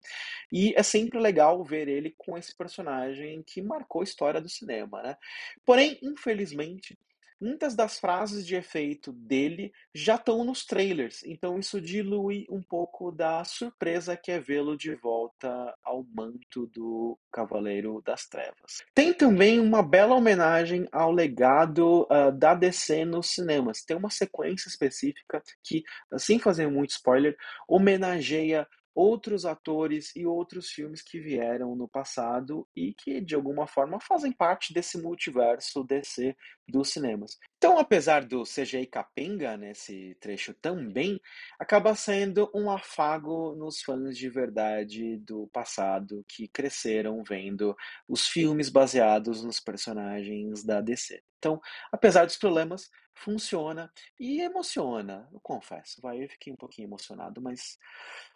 E 0.52 0.74
é 0.76 0.84
sempre 0.84 1.20
legal 1.20 1.64
ver 1.64 1.88
ele 1.88 2.14
com 2.18 2.38
esse 2.38 2.56
personagem 2.56 3.44
que 3.44 3.62
marcou 3.62 4.02
a 4.02 4.04
história 4.04 4.42
do 4.42 4.50
cinema, 4.50 5.02
né. 5.02 5.18
Porém, 5.66 5.98
infelizmente, 6.02 6.98
muitas 7.40 7.76
das 7.76 8.00
frases 8.00 8.46
de 8.46 8.56
efeito 8.56 9.12
dele 9.12 9.72
já 9.94 10.16
estão 10.16 10.44
nos 10.44 10.66
trailers, 10.66 11.24
então 11.24 11.60
isso 11.60 11.80
dilui 11.80 12.46
um 12.50 12.62
pouco 12.62 13.12
da 13.12 13.44
surpresa 13.44 14.18
que 14.18 14.32
é 14.32 14.40
vê-lo 14.40 14.78
de 14.78 14.96
volta 14.96 15.76
ao 15.84 16.04
manto 16.04 16.68
do 16.68 17.18
Cavaleiro 17.32 18.02
das 18.06 18.28
Trevas. 18.28 18.84
Tem 18.94 19.14
também 19.14 19.60
uma 19.60 19.84
bela 19.84 20.16
homenagem 20.16 20.88
ao 20.92 21.12
legado, 21.12 22.08
hã, 22.10 22.34
da 22.34 22.54
DC 22.54 23.06
nos 23.06 23.30
cinemas. 23.30 23.84
Tem 23.84 23.96
uma 23.96 24.10
sequência 24.10 24.68
específica 24.68 25.42
que, 25.64 25.84
sem 26.18 26.40
fazer 26.40 26.68
muito 26.68 26.92
spoiler, 26.92 27.36
homenageia 27.68 28.68
outros 28.98 29.46
atores 29.46 30.12
e 30.16 30.26
outros 30.26 30.72
filmes 30.72 31.04
que 31.04 31.20
vieram 31.20 31.76
no 31.76 31.88
passado 31.88 32.68
e 32.76 32.96
que, 32.96 33.22
de 33.22 33.36
alguma 33.36 33.68
forma, 33.68 34.00
fazem 34.00 34.32
parte 34.32 34.74
desse 34.74 34.98
multiverso 34.98 35.84
DC 35.84 36.36
dos 36.68 36.90
cinemas. 36.90 37.38
Então, 37.60 37.78
apesar 37.78 38.26
do 38.26 38.42
CGI 38.42 38.88
capenga 38.88 39.56
nesse 39.56 40.18
trecho 40.20 40.52
também, 40.52 41.22
acaba 41.60 41.94
sendo 41.94 42.50
um 42.56 42.72
afago 42.72 43.56
nos 43.56 43.84
fãs 43.84 44.18
de 44.18 44.30
verdade 44.30 45.18
do 45.18 45.48
passado, 45.54 46.26
que 46.28 46.48
cresceram 46.48 47.24
vendo 47.24 47.78
os 48.08 48.26
filmes 48.26 48.68
baseados 48.68 49.44
nos 49.44 49.60
personagens 49.60 50.64
da 50.64 50.82
DC. 50.82 51.22
Então, 51.38 51.62
apesar 51.92 52.26
dos 52.26 52.38
problemas, 52.38 52.90
funciona 53.16 53.92
e 54.20 54.42
emociona, 54.42 55.28
eu 55.34 55.40
confesso, 55.42 56.02
vai, 56.02 56.24
eu 56.24 56.30
fiquei 56.30 56.54
um 56.54 56.58
pouquinho 56.58 56.88
emocionado, 56.88 57.42
mas 57.42 57.78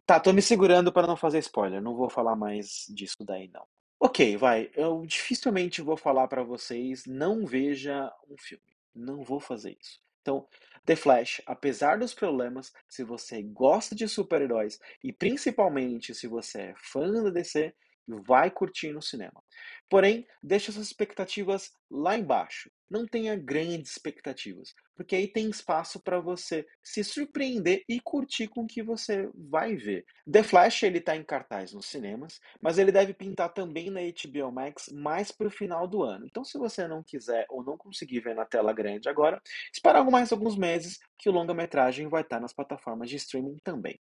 tá, 0.05 0.19
tô 0.19 0.33
me 0.33 0.41
segurando 0.41 0.91
para 0.91 1.07
não 1.07 1.15
fazer 1.17 1.39
spoiler, 1.39 1.81
não 1.81 1.95
vou 1.95 2.09
falar 2.09 2.35
mais 2.35 2.85
disso 2.89 3.17
daí 3.25 3.47
não. 3.49 3.65
Ok, 3.99 4.35
vai, 4.37 4.69
eu 4.75 5.05
dificilmente 5.05 5.81
vou 5.81 5.95
falar 5.97 6.27
pra 6.27 6.43
vocês: 6.43 7.05
"Não 7.05 7.45
veja 7.45 8.11
um 8.27 8.35
filme", 8.39 8.63
não 8.95 9.23
vou 9.23 9.39
fazer 9.39 9.77
isso. 9.79 9.99
Então, 10.21 10.47
The 10.85 10.95
Flash, 10.95 11.41
apesar 11.45 11.97
dos 11.99 12.13
problemas, 12.13 12.71
se 12.89 13.03
você 13.03 13.41
gosta 13.43 13.95
de 13.95 14.07
super-heróis 14.07 14.79
e 15.03 15.11
principalmente 15.13 16.13
se 16.15 16.27
você 16.27 16.61
é 16.61 16.73
fã 16.77 17.11
da 17.23 17.29
DC, 17.29 17.73
vai 18.07 18.49
curtir 18.49 18.91
no 18.91 19.01
cinema. 19.01 19.43
Porém, 19.89 20.25
deixe 20.41 20.71
suas 20.71 20.87
expectativas 20.87 21.71
lá 21.89 22.17
embaixo, 22.17 22.71
não 22.89 23.05
tenha 23.05 23.35
grandes 23.35 23.91
expectativas, 23.91 24.73
porque 24.95 25.15
aí 25.15 25.27
tem 25.27 25.49
espaço 25.49 25.99
pra 25.99 26.19
você 26.19 26.65
se 26.81 27.03
surpreender 27.03 27.83
e 27.87 27.99
curtir 27.99 28.47
com 28.47 28.63
o 28.63 28.67
que 28.67 28.81
você 28.81 29.29
vai 29.33 29.75
ver. 29.75 30.05
The 30.29 30.43
Flash, 30.43 30.83
ele 30.83 31.01
tá 31.01 31.15
em 31.15 31.23
cartaz 31.23 31.73
nos 31.73 31.87
cinemas, 31.87 32.39
mas 32.61 32.77
ele 32.77 32.91
deve 32.91 33.13
pintar 33.13 33.53
também 33.53 33.89
na 33.89 33.99
HBO 34.01 34.51
Max 34.51 34.89
mais 34.93 35.31
para 35.31 35.47
o 35.47 35.51
final 35.51 35.87
do 35.87 36.03
ano. 36.03 36.25
Então 36.25 36.43
se 36.43 36.57
você 36.57 36.87
não 36.87 37.03
quiser 37.03 37.45
ou 37.49 37.63
não 37.63 37.77
conseguir 37.77 38.21
ver 38.21 38.35
na 38.35 38.45
tela 38.45 38.73
grande 38.73 39.09
agora, 39.09 39.41
espera 39.73 40.03
mais 40.03 40.31
alguns 40.31 40.57
meses 40.57 40.99
que 41.17 41.29
o 41.29 41.33
longa-metragem 41.33 42.07
vai 42.07 42.21
estar 42.21 42.39
nas 42.39 42.53
plataformas 42.53 43.09
de 43.09 43.17
streaming 43.17 43.57
também. 43.63 43.99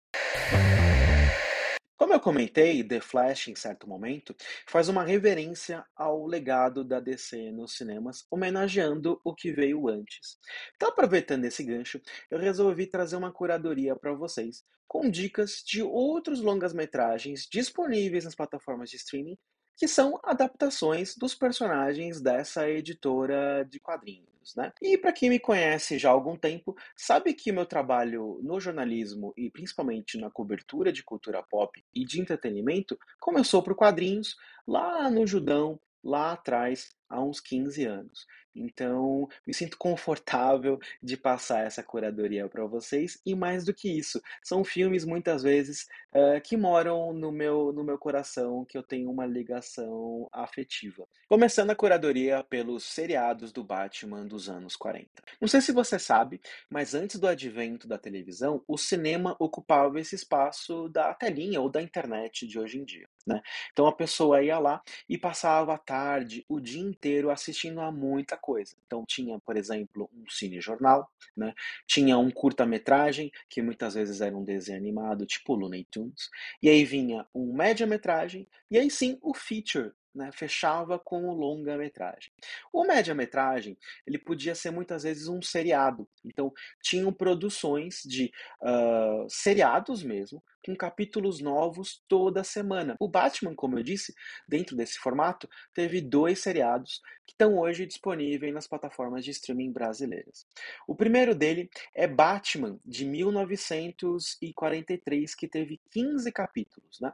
Como 1.98 2.14
eu 2.14 2.20
comentei, 2.20 2.84
The 2.84 3.00
Flash, 3.00 3.48
em 3.48 3.56
certo 3.56 3.88
momento, 3.88 4.36
faz 4.68 4.90
uma 4.90 5.04
reverência 5.06 5.86
ao 5.96 6.26
legado 6.26 6.84
da 6.84 7.00
DC 7.00 7.52
nos 7.52 7.78
cinemas, 7.78 8.26
homenageando 8.30 9.22
o 9.24 9.34
que 9.34 9.54
veio 9.54 9.88
antes. 9.88 10.38
Então, 10.76 10.90
aproveitando 10.90 11.46
esse 11.46 11.64
gancho, 11.64 12.02
eu 12.30 12.38
resolvi 12.38 12.86
trazer 12.86 13.16
uma 13.16 13.32
curadoria 13.32 13.96
pra 13.96 14.12
vocês, 14.12 14.62
com 14.86 15.10
dicas 15.10 15.64
de 15.66 15.82
outros 15.82 16.42
longas-metragens 16.42 17.48
disponíveis 17.50 18.26
nas 18.26 18.36
plataformas 18.36 18.90
de 18.90 18.98
streaming, 18.98 19.38
que 19.78 19.88
são 19.88 20.20
adaptações 20.24 21.16
dos 21.16 21.34
personagens 21.34 22.20
dessa 22.20 22.70
editora 22.70 23.64
de 23.64 23.80
quadrinhos, 23.80 24.35
né. 24.56 24.72
E 24.82 24.98
pra 24.98 25.14
quem 25.14 25.30
me 25.30 25.40
conhece 25.40 25.98
já 25.98 26.10
há 26.10 26.12
algum 26.12 26.36
tempo, 26.36 26.76
sabe 26.96 27.34
que 27.34 27.52
meu 27.52 27.66
trabalho 27.66 28.40
no 28.44 28.60
jornalismo 28.60 29.34
e 29.38 29.50
principalmente 29.50 30.18
na 30.18 30.30
cobertura 30.30 30.92
de 30.92 31.04
cultura 31.04 31.42
pop 31.42 31.82
e 31.94 32.06
de 32.06 32.20
entretenimento, 32.20 32.98
começou 33.20 33.64
por 33.64 33.76
quadrinhos, 33.76 34.36
lá 34.68 35.10
no 35.10 35.26
Judão, 35.26 35.80
lá 36.04 36.34
atrás, 36.34 36.94
há 37.10 37.22
uns 37.22 37.40
15 37.40 37.86
anos. 37.86 38.26
Então, 38.56 39.28
me 39.46 39.54
sinto 39.54 39.78
confortável 39.78 40.80
de 41.04 41.18
passar 41.18 41.66
essa 41.66 41.84
curadoria 41.84 42.48
pra 42.48 42.66
vocês 42.66 43.20
e 43.26 43.36
mais 43.36 43.66
do 43.66 43.74
que 43.74 43.90
isso, 43.90 44.22
são 44.42 44.64
filmes 44.64 45.04
muitas 45.04 45.44
vezes, 45.44 45.86
hã, 46.16 46.40
que 46.40 46.56
moram 46.56 47.12
no 47.14 47.32
meu 47.32 47.74
no 47.74 47.84
meu 47.84 47.98
coração, 47.98 48.64
que 48.66 48.78
eu 48.78 48.84
tenho 48.84 49.12
uma 49.12 49.26
ligação 49.26 50.30
afetiva. 50.32 51.06
Começando 51.28 51.72
a 51.72 51.76
curadoria 51.76 52.44
pelos 52.44 52.86
seriados 52.86 53.52
do 53.52 53.64
Batman 53.64 54.26
dos 54.26 54.48
anos 54.50 54.76
40. 54.78 55.10
Não 55.42 55.48
sei 55.48 55.60
se 55.60 55.72
você 55.74 56.00
sabe, 56.00 56.40
mas 56.70 56.94
antes 56.94 57.20
do 57.20 57.28
advento 57.28 57.88
da 57.88 57.98
televisão, 57.98 58.64
o 58.68 58.78
cinema 58.78 59.36
ocupava 59.40 60.00
esse 60.00 60.16
espaço 60.16 60.88
da 60.90 61.14
telinha 61.14 61.60
ou 61.60 61.70
da 61.70 61.82
internet 61.82 62.48
de 62.48 62.58
hoje 62.60 62.78
em 62.80 62.86
dia, 62.86 63.08
né. 63.28 63.42
Então 63.74 63.88
a 63.88 63.96
pessoa 63.96 64.42
ia 64.42 64.60
lá 64.60 64.82
e 65.10 65.18
passava 65.18 65.74
a 65.74 65.78
tarde, 65.78 66.46
o 66.48 66.60
dia 66.60 66.82
inteiro 66.96 67.30
assistindo 67.30 67.82
a 67.82 67.92
muita 67.92 68.38
coisa. 68.38 68.76
Então 68.86 69.04
tinha, 69.06 69.38
por 69.40 69.58
exemplo, 69.58 70.10
um 70.14 70.30
cinejornal, 70.30 71.12
né? 71.36 71.54
Tinha 71.86 72.18
um 72.18 72.32
curta-metragem, 72.32 73.32
que 73.50 73.62
muitas 73.62 73.94
vezes 73.94 74.22
era 74.22 74.36
um 74.36 74.44
desenho 74.44 74.80
animado, 74.80 75.26
tipo 75.26 75.56
Looney 75.56 75.86
Tunes. 75.92 76.30
E 76.62 76.70
aí 76.70 76.86
vinha 76.86 77.26
um 77.34 77.54
média-metragem, 77.54 78.48
e 78.72 78.78
aí 78.78 78.90
sim 78.90 79.20
o 79.22 79.34
feature, 79.34 79.92
né, 80.16 80.32
fechava 80.32 80.98
com 80.98 81.28
o 81.28 81.34
longa-metragem. 81.34 82.32
O 82.72 82.86
média-metragem, 82.86 83.78
ele 84.08 84.18
podia 84.18 84.56
ser 84.56 84.72
muitas 84.72 85.04
vezes 85.04 85.28
um 85.28 85.42
seriado. 85.42 86.08
Então, 86.24 86.54
tinham 86.82 87.12
produções 87.12 88.02
de 88.06 88.32
uh, 88.62 89.28
seriados 89.28 90.02
mesmo, 90.02 90.42
com 90.66 90.76
capítulos 90.76 91.40
novos 91.40 92.04
toda 92.08 92.44
semana. 92.44 92.96
O 93.00 93.08
Batman, 93.08 93.54
como 93.54 93.78
eu 93.78 93.84
disse, 93.84 94.16
dentro 94.48 94.76
desse 94.76 94.98
formato, 94.98 95.48
teve 95.74 96.02
dois 96.02 96.40
seriados 96.40 97.02
que 97.26 97.34
estão 97.34 97.58
hoje 97.58 97.86
disponíveis 97.86 98.54
nas 98.54 98.68
plataformas 98.68 99.26
de 99.26 99.32
streaming 99.32 99.72
brasileiras. 99.72 100.46
O 100.88 100.96
primeiro 100.96 101.34
dele 101.34 101.72
é 101.94 102.06
Batman, 102.08 102.78
de 102.86 103.06
1943, 103.06 105.36
que 105.36 105.48
teve 105.48 105.80
15 105.92 106.32
capítulos. 106.32 107.00
Né? 107.00 107.12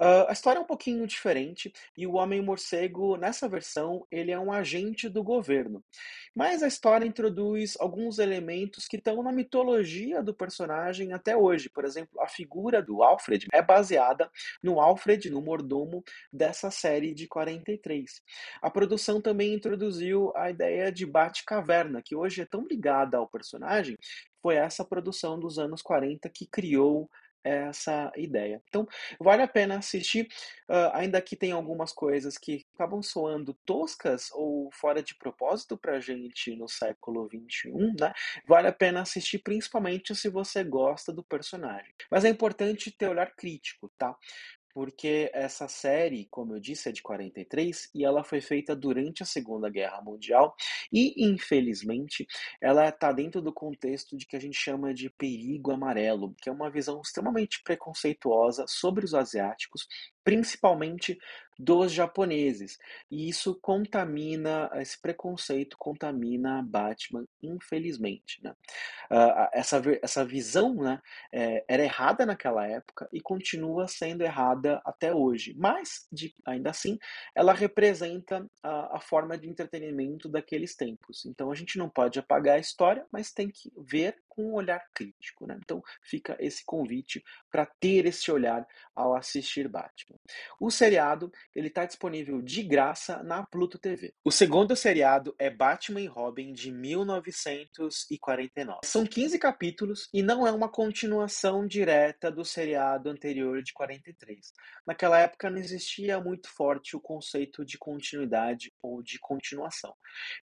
Uh, 0.00 0.26
a 0.28 0.32
história 0.32 0.58
é 0.58 0.62
um 0.62 0.66
pouquinho 0.66 1.06
diferente 1.06 1.72
e 1.96 2.04
o 2.06 2.14
Homem-Morcego, 2.14 3.16
nessa 3.16 3.48
versão, 3.48 4.04
ele 4.10 4.32
é 4.32 4.38
um 4.38 4.52
agente 4.52 5.08
do 5.08 5.22
governo. 5.22 5.84
Mas 6.34 6.62
a 6.62 6.68
história 6.68 7.06
introduz 7.06 7.76
alguns 7.78 8.18
elementos 8.18 8.88
que 8.88 8.96
estão 8.96 9.22
na 9.22 9.30
mitologia 9.30 10.22
do 10.22 10.34
personagem 10.34 11.12
até 11.12 11.36
hoje. 11.36 11.68
Por 11.68 11.84
exemplo, 11.84 12.20
a 12.20 12.26
figura 12.26 12.82
do 12.84 13.02
Alfred 13.02 13.46
é 13.52 13.62
baseada 13.62 14.30
no 14.62 14.80
Alfred, 14.80 15.30
no 15.30 15.40
mordomo 15.40 16.04
dessa 16.32 16.70
série 16.70 17.14
de 17.14 17.26
43. 17.26 18.22
A 18.62 18.70
produção 18.70 19.20
também 19.20 19.54
introduziu 19.54 20.32
a 20.36 20.50
ideia 20.50 20.92
de 20.92 21.06
Bate-Caverna, 21.06 22.02
que 22.02 22.14
hoje 22.14 22.42
é 22.42 22.46
tão 22.46 22.66
ligada 22.66 23.16
ao 23.16 23.28
personagem, 23.28 23.96
foi 24.42 24.56
essa 24.56 24.84
produção 24.84 25.40
dos 25.40 25.58
anos 25.58 25.80
40 25.80 26.28
que 26.28 26.46
criou 26.46 27.08
essa 27.44 28.10
ideia. 28.16 28.62
Então, 28.68 28.88
vale 29.20 29.42
a 29.42 29.48
pena 29.48 29.78
assistir, 29.78 30.28
uh, 30.68 30.90
ainda 30.94 31.20
que 31.20 31.36
tem 31.36 31.52
algumas 31.52 31.92
coisas 31.92 32.38
que 32.38 32.64
acabam 32.74 33.02
soando 33.02 33.54
toscas 33.66 34.30
ou 34.32 34.70
fora 34.72 35.02
de 35.02 35.14
propósito 35.14 35.76
para 35.76 35.96
a 35.96 36.00
gente 36.00 36.56
no 36.56 36.68
século 36.68 37.28
XXI, 37.28 37.70
né? 38.00 38.12
Vale 38.46 38.68
a 38.68 38.72
pena 38.72 39.02
assistir, 39.02 39.38
principalmente 39.38 40.14
se 40.14 40.28
você 40.28 40.64
gosta 40.64 41.12
do 41.12 41.22
personagem. 41.22 41.92
Mas 42.10 42.24
é 42.24 42.28
importante 42.28 42.90
ter 42.90 43.08
olhar 43.08 43.34
crítico, 43.36 43.90
tá? 43.98 44.16
Porque 44.74 45.30
essa 45.32 45.68
série, 45.68 46.26
como 46.28 46.54
eu 46.54 46.60
disse, 46.60 46.88
é 46.88 46.92
de 46.92 47.00
43 47.00 47.90
e 47.94 48.04
ela 48.04 48.24
foi 48.24 48.40
feita 48.40 48.74
durante 48.74 49.22
a 49.22 49.26
Segunda 49.26 49.70
Guerra 49.70 50.02
Mundial 50.02 50.56
e, 50.92 51.14
infelizmente, 51.24 52.26
ela 52.60 52.88
está 52.88 53.12
dentro 53.12 53.40
do 53.40 53.52
contexto 53.52 54.16
de 54.16 54.26
que 54.26 54.34
a 54.34 54.40
gente 54.40 54.56
chama 54.58 54.92
de 54.92 55.08
perigo 55.08 55.70
amarelo, 55.70 56.34
que 56.42 56.48
é 56.48 56.52
uma 56.52 56.68
visão 56.68 57.00
extremamente 57.00 57.62
preconceituosa 57.62 58.64
sobre 58.66 59.04
os 59.04 59.14
asiáticos, 59.14 59.86
principalmente 60.24 61.16
dos 61.58 61.92
japoneses. 61.92 62.78
E 63.10 63.28
isso 63.28 63.58
contamina, 63.60 64.70
esse 64.74 65.00
preconceito 65.00 65.76
contamina 65.78 66.62
Batman, 66.62 67.24
infelizmente. 67.42 68.42
Né? 68.42 68.54
Uh, 69.10 69.48
essa, 69.52 69.82
essa 70.02 70.24
visão 70.24 70.74
né, 70.74 71.00
é, 71.32 71.64
era 71.68 71.82
errada 71.82 72.26
naquela 72.26 72.66
época 72.66 73.08
e 73.12 73.20
continua 73.20 73.86
sendo 73.86 74.22
errada 74.22 74.80
até 74.84 75.14
hoje. 75.14 75.54
Mas, 75.56 76.06
de, 76.10 76.34
ainda 76.46 76.70
assim, 76.70 76.98
ela 77.34 77.52
representa 77.52 78.46
a, 78.62 78.96
a 78.96 79.00
forma 79.00 79.36
de 79.38 79.48
entretenimento 79.48 80.28
daqueles 80.28 80.74
tempos. 80.74 81.24
Então 81.24 81.50
a 81.50 81.54
gente 81.54 81.78
não 81.78 81.88
pode 81.88 82.18
apagar 82.18 82.56
a 82.56 82.60
história, 82.60 83.06
mas 83.12 83.32
tem 83.32 83.50
que 83.50 83.72
ver 83.76 84.16
com 84.28 84.50
um 84.50 84.54
olhar 84.54 84.82
crítico. 84.94 85.46
Né? 85.46 85.58
Então 85.62 85.82
fica 86.02 86.36
esse 86.40 86.64
convite 86.64 87.22
para 87.50 87.66
ter 87.66 88.06
esse 88.06 88.30
olhar 88.30 88.66
ao 88.94 89.14
assistir 89.14 89.68
Batman. 89.68 90.18
O 90.58 90.70
seriado 90.70 91.30
ele 91.54 91.68
está 91.68 91.84
disponível 91.84 92.42
de 92.42 92.62
graça 92.62 93.22
na 93.22 93.46
Pluto 93.46 93.78
TV. 93.78 94.12
O 94.24 94.30
segundo 94.30 94.74
seriado 94.74 95.34
é 95.38 95.50
Batman 95.50 96.00
e 96.00 96.06
Robin 96.06 96.52
de 96.52 96.72
1949. 96.72 98.80
São 98.84 99.06
15 99.06 99.38
capítulos 99.38 100.08
e 100.12 100.22
não 100.22 100.46
é 100.46 100.52
uma 100.52 100.68
continuação 100.68 101.66
direta 101.66 102.30
do 102.30 102.44
seriado 102.44 103.08
anterior 103.08 103.62
de 103.62 103.72
43. 103.72 104.52
Naquela 104.86 105.18
época 105.18 105.50
não 105.50 105.58
existia 105.58 106.20
muito 106.20 106.48
forte 106.48 106.96
o 106.96 107.00
conceito 107.00 107.64
de 107.64 107.78
continuidade 107.78 108.72
ou 108.82 109.02
de 109.02 109.18
continuação. 109.18 109.94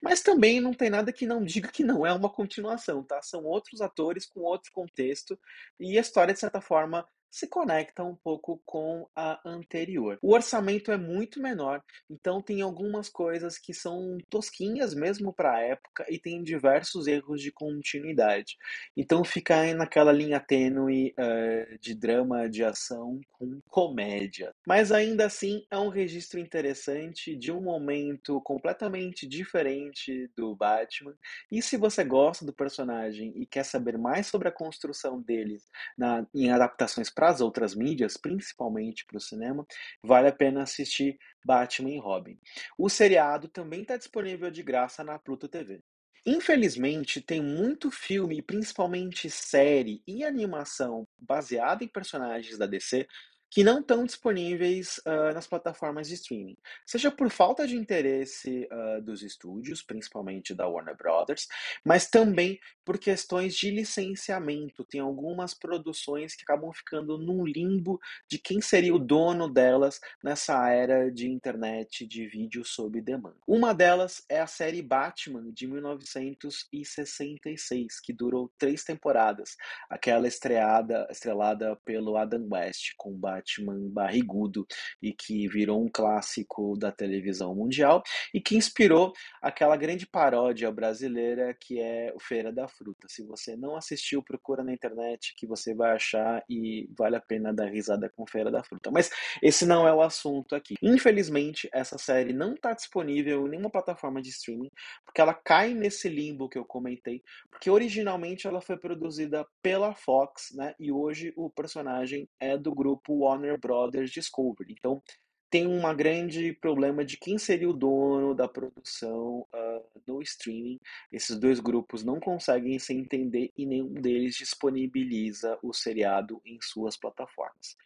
Mas 0.00 0.22
também 0.22 0.60
não 0.60 0.72
tem 0.72 0.90
nada 0.90 1.12
que 1.12 1.26
não 1.26 1.44
diga 1.44 1.68
que 1.68 1.84
não 1.84 2.06
é 2.06 2.12
uma 2.12 2.30
continuação, 2.30 3.02
tá? 3.02 3.20
São 3.22 3.44
outros 3.44 3.80
atores 3.80 4.26
com 4.26 4.40
outro 4.40 4.70
contexto 4.72 5.38
e 5.78 5.98
a 5.98 6.00
história, 6.00 6.32
de 6.32 6.40
certa 6.40 6.60
forma, 6.60 7.06
se 7.30 7.46
conecta 7.46 8.02
um 8.02 8.14
pouco 8.14 8.60
com 8.66 9.08
a 9.14 9.40
anterior. 9.44 10.18
O 10.20 10.34
orçamento 10.34 10.90
é 10.90 10.96
muito 10.96 11.40
menor, 11.40 11.82
então 12.08 12.42
tem 12.42 12.60
algumas 12.60 13.08
coisas 13.08 13.58
que 13.58 13.72
são 13.72 14.18
tosquinhas 14.28 14.94
mesmo 14.94 15.32
para 15.32 15.54
a 15.54 15.60
época 15.60 16.04
e 16.08 16.18
tem 16.18 16.42
diversos 16.42 17.06
erros 17.06 17.40
de 17.40 17.52
continuidade. 17.52 18.56
Então 18.96 19.24
fica 19.24 19.72
naquela 19.74 20.12
linha 20.12 20.40
tênue 20.40 21.14
uh, 21.18 21.78
de 21.78 21.94
drama, 21.94 22.48
de 22.48 22.64
ação 22.64 23.20
com 23.32 23.60
comédia. 23.68 24.52
Mas 24.66 24.90
ainda 24.90 25.26
assim 25.26 25.64
é 25.70 25.78
um 25.78 25.88
registro 25.88 26.40
interessante 26.40 27.36
de 27.36 27.52
um 27.52 27.60
momento 27.60 28.40
completamente 28.40 29.26
diferente 29.26 30.30
do 30.36 30.54
Batman. 30.54 31.14
E 31.50 31.62
se 31.62 31.76
você 31.76 32.02
gosta 32.02 32.44
do 32.44 32.52
personagem 32.52 33.32
e 33.36 33.46
quer 33.46 33.64
saber 33.64 33.96
mais 33.96 34.26
sobre 34.26 34.48
a 34.48 34.52
construção 34.52 35.20
deles 35.20 35.68
na, 35.96 36.26
em 36.34 36.50
adaptações 36.50 37.10
para 37.20 37.28
as 37.28 37.42
outras 37.42 37.74
mídias, 37.74 38.16
principalmente 38.16 39.04
para 39.04 39.18
o 39.18 39.20
cinema, 39.20 39.66
vale 40.02 40.28
a 40.28 40.32
pena 40.32 40.62
assistir 40.62 41.18
Batman 41.44 41.90
e 41.90 41.98
Robin. 41.98 42.38
O 42.78 42.88
seriado 42.88 43.46
também 43.46 43.82
está 43.82 43.98
disponível 43.98 44.50
de 44.50 44.62
graça 44.62 45.04
na 45.04 45.18
Pluto 45.18 45.46
TV. 45.46 45.82
Infelizmente, 46.24 47.20
tem 47.20 47.42
muito 47.42 47.90
filme, 47.90 48.40
principalmente 48.40 49.28
série 49.28 50.02
e 50.06 50.24
animação 50.24 51.06
baseada 51.18 51.84
em 51.84 51.88
personagens 51.88 52.56
da 52.56 52.64
DC 52.64 53.06
que 53.50 53.64
não 53.64 53.80
estão 53.80 54.04
disponíveis 54.04 54.98
uh, 54.98 55.34
nas 55.34 55.46
plataformas 55.46 56.08
de 56.08 56.14
streaming, 56.14 56.56
seja 56.86 57.10
por 57.10 57.28
falta 57.30 57.66
de 57.66 57.76
interesse 57.76 58.68
uh, 58.70 59.02
dos 59.02 59.22
estúdios, 59.22 59.82
principalmente 59.82 60.54
da 60.54 60.68
Warner 60.68 60.96
Brothers, 60.96 61.48
mas 61.84 62.08
também 62.08 62.60
por 62.84 62.96
questões 62.98 63.56
de 63.56 63.70
licenciamento. 63.70 64.84
Tem 64.84 65.00
algumas 65.00 65.52
produções 65.52 66.36
que 66.36 66.44
acabam 66.44 66.72
ficando 66.72 67.18
num 67.18 67.44
limbo 67.44 68.00
de 68.28 68.38
quem 68.38 68.60
seria 68.60 68.94
o 68.94 68.98
dono 68.98 69.48
delas 69.48 70.00
nessa 70.22 70.70
era 70.70 71.10
de 71.10 71.28
internet 71.28 72.06
de 72.06 72.26
vídeo 72.26 72.64
sob 72.64 73.00
demanda. 73.00 73.36
Uma 73.46 73.72
delas 73.74 74.22
é 74.28 74.38
a 74.40 74.46
série 74.46 74.82
Batman 74.82 75.50
de 75.52 75.66
1966, 75.66 77.98
que 78.00 78.12
durou 78.12 78.52
três 78.56 78.84
temporadas, 78.84 79.56
aquela 79.88 80.28
estreada, 80.28 81.08
estrelada 81.10 81.74
pelo 81.84 82.16
Adam 82.16 82.46
West 82.50 82.92
com 82.96 83.12
Batman 83.40 83.88
barrigudo 83.88 84.66
e 85.02 85.12
que 85.12 85.48
virou 85.48 85.82
um 85.82 85.88
clássico 85.88 86.76
da 86.76 86.92
televisão 86.92 87.54
mundial 87.54 88.02
e 88.32 88.40
que 88.40 88.56
inspirou 88.56 89.12
aquela 89.40 89.76
grande 89.76 90.06
paródia 90.06 90.70
brasileira 90.70 91.56
que 91.58 91.80
é 91.80 92.12
o 92.14 92.20
Feira 92.20 92.52
da 92.52 92.68
Fruta. 92.68 93.06
Se 93.08 93.24
você 93.24 93.56
não 93.56 93.76
assistiu, 93.76 94.22
procura 94.22 94.62
na 94.62 94.72
internet 94.72 95.34
que 95.36 95.46
você 95.46 95.74
vai 95.74 95.92
achar 95.92 96.44
e 96.48 96.88
vale 96.96 97.16
a 97.16 97.20
pena 97.20 97.52
dar 97.52 97.70
risada 97.70 98.10
com 98.10 98.26
Feira 98.26 98.50
da 98.50 98.62
Fruta. 98.62 98.90
Mas 98.90 99.10
esse 99.42 99.64
não 99.66 99.88
é 99.88 99.92
o 99.92 100.02
assunto 100.02 100.54
aqui. 100.54 100.74
Infelizmente, 100.82 101.68
essa 101.72 101.98
série 101.98 102.32
não 102.32 102.54
está 102.54 102.72
disponível 102.72 103.46
em 103.46 103.50
nenhuma 103.50 103.70
plataforma 103.70 104.20
de 104.20 104.28
streaming, 104.28 104.70
porque 105.04 105.20
ela 105.20 105.34
cai 105.34 105.74
nesse 105.74 106.08
limbo 106.08 106.48
que 106.48 106.58
eu 106.58 106.64
comentei, 106.64 107.22
porque 107.50 107.70
originalmente 107.70 108.46
ela 108.46 108.60
foi 108.60 108.76
produzida 108.76 109.46
pela 109.62 109.94
Fox, 109.94 110.52
né? 110.54 110.74
E 110.78 110.92
hoje 110.92 111.32
o 111.36 111.48
personagem 111.50 112.28
é 112.38 112.56
do 112.56 112.74
grupo 112.74 113.24
Warner 113.30 113.58
Brothers 113.58 114.10
Discovery. 114.10 114.74
Então, 114.78 115.02
tem 115.50 115.66
um 115.66 115.96
grande 115.96 116.52
problema 116.52 117.04
de 117.04 117.16
quem 117.16 117.36
seria 117.36 117.68
o 117.68 117.72
dono 117.72 118.34
da 118.34 118.46
produção 118.46 119.40
uh, 119.52 120.02
no 120.06 120.22
streaming. 120.22 120.78
Esses 121.10 121.36
dois 121.36 121.58
grupos 121.58 122.04
não 122.04 122.20
conseguem 122.20 122.78
se 122.78 122.94
entender 122.94 123.50
e 123.56 123.66
nenhum 123.66 123.92
deles 123.94 124.36
disponibiliza 124.36 125.58
o 125.60 125.72
seriado 125.72 126.40
em 126.44 126.58
suas 126.62 126.96
plataformas. 126.96 127.76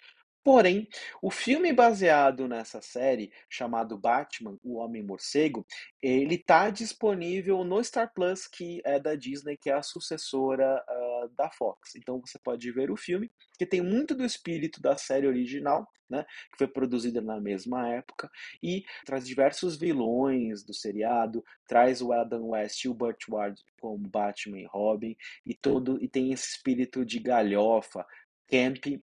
Porém, 0.44 0.86
o 1.22 1.30
filme 1.30 1.72
baseado 1.72 2.46
nessa 2.46 2.82
série, 2.82 3.32
chamado 3.48 3.96
Batman, 3.96 4.58
o 4.62 4.74
Homem-Morcego, 4.74 5.66
ele 6.02 6.36
tá 6.36 6.68
disponível 6.68 7.64
no 7.64 7.82
Star 7.82 8.12
Plus, 8.12 8.46
que 8.46 8.82
é 8.84 9.00
da 9.00 9.14
Disney, 9.14 9.56
que 9.56 9.70
é 9.70 9.72
a 9.72 9.82
sucessora 9.82 10.84
uh, 10.86 11.28
da 11.34 11.50
Fox. 11.50 11.94
Então 11.96 12.20
você 12.20 12.38
pode 12.38 12.70
ver 12.72 12.90
o 12.90 12.96
filme, 12.96 13.30
que 13.58 13.64
tem 13.64 13.80
muito 13.80 14.14
do 14.14 14.22
espírito 14.22 14.82
da 14.82 14.98
série 14.98 15.26
original, 15.26 15.88
né, 16.10 16.26
que 16.52 16.58
foi 16.58 16.68
produzida 16.68 17.22
na 17.22 17.40
mesma 17.40 17.88
época, 17.88 18.30
e 18.62 18.84
traz 19.06 19.26
diversos 19.26 19.78
vilões 19.78 20.62
do 20.62 20.74
seriado, 20.74 21.42
traz 21.66 22.02
o 22.02 22.12
Adam 22.12 22.50
West 22.50 22.84
e 22.84 22.88
o 22.90 22.94
Burt 22.94 23.24
Ward 23.30 23.58
como 23.80 24.06
Batman 24.10 24.58
e 24.58 24.66
Robin, 24.66 25.16
e 25.46 25.54
todo 25.54 25.98
e 26.02 26.06
tem 26.06 26.32
esse 26.34 26.50
espírito 26.50 27.02
de 27.02 27.18
galhofa, 27.18 28.04
camp 28.46 29.00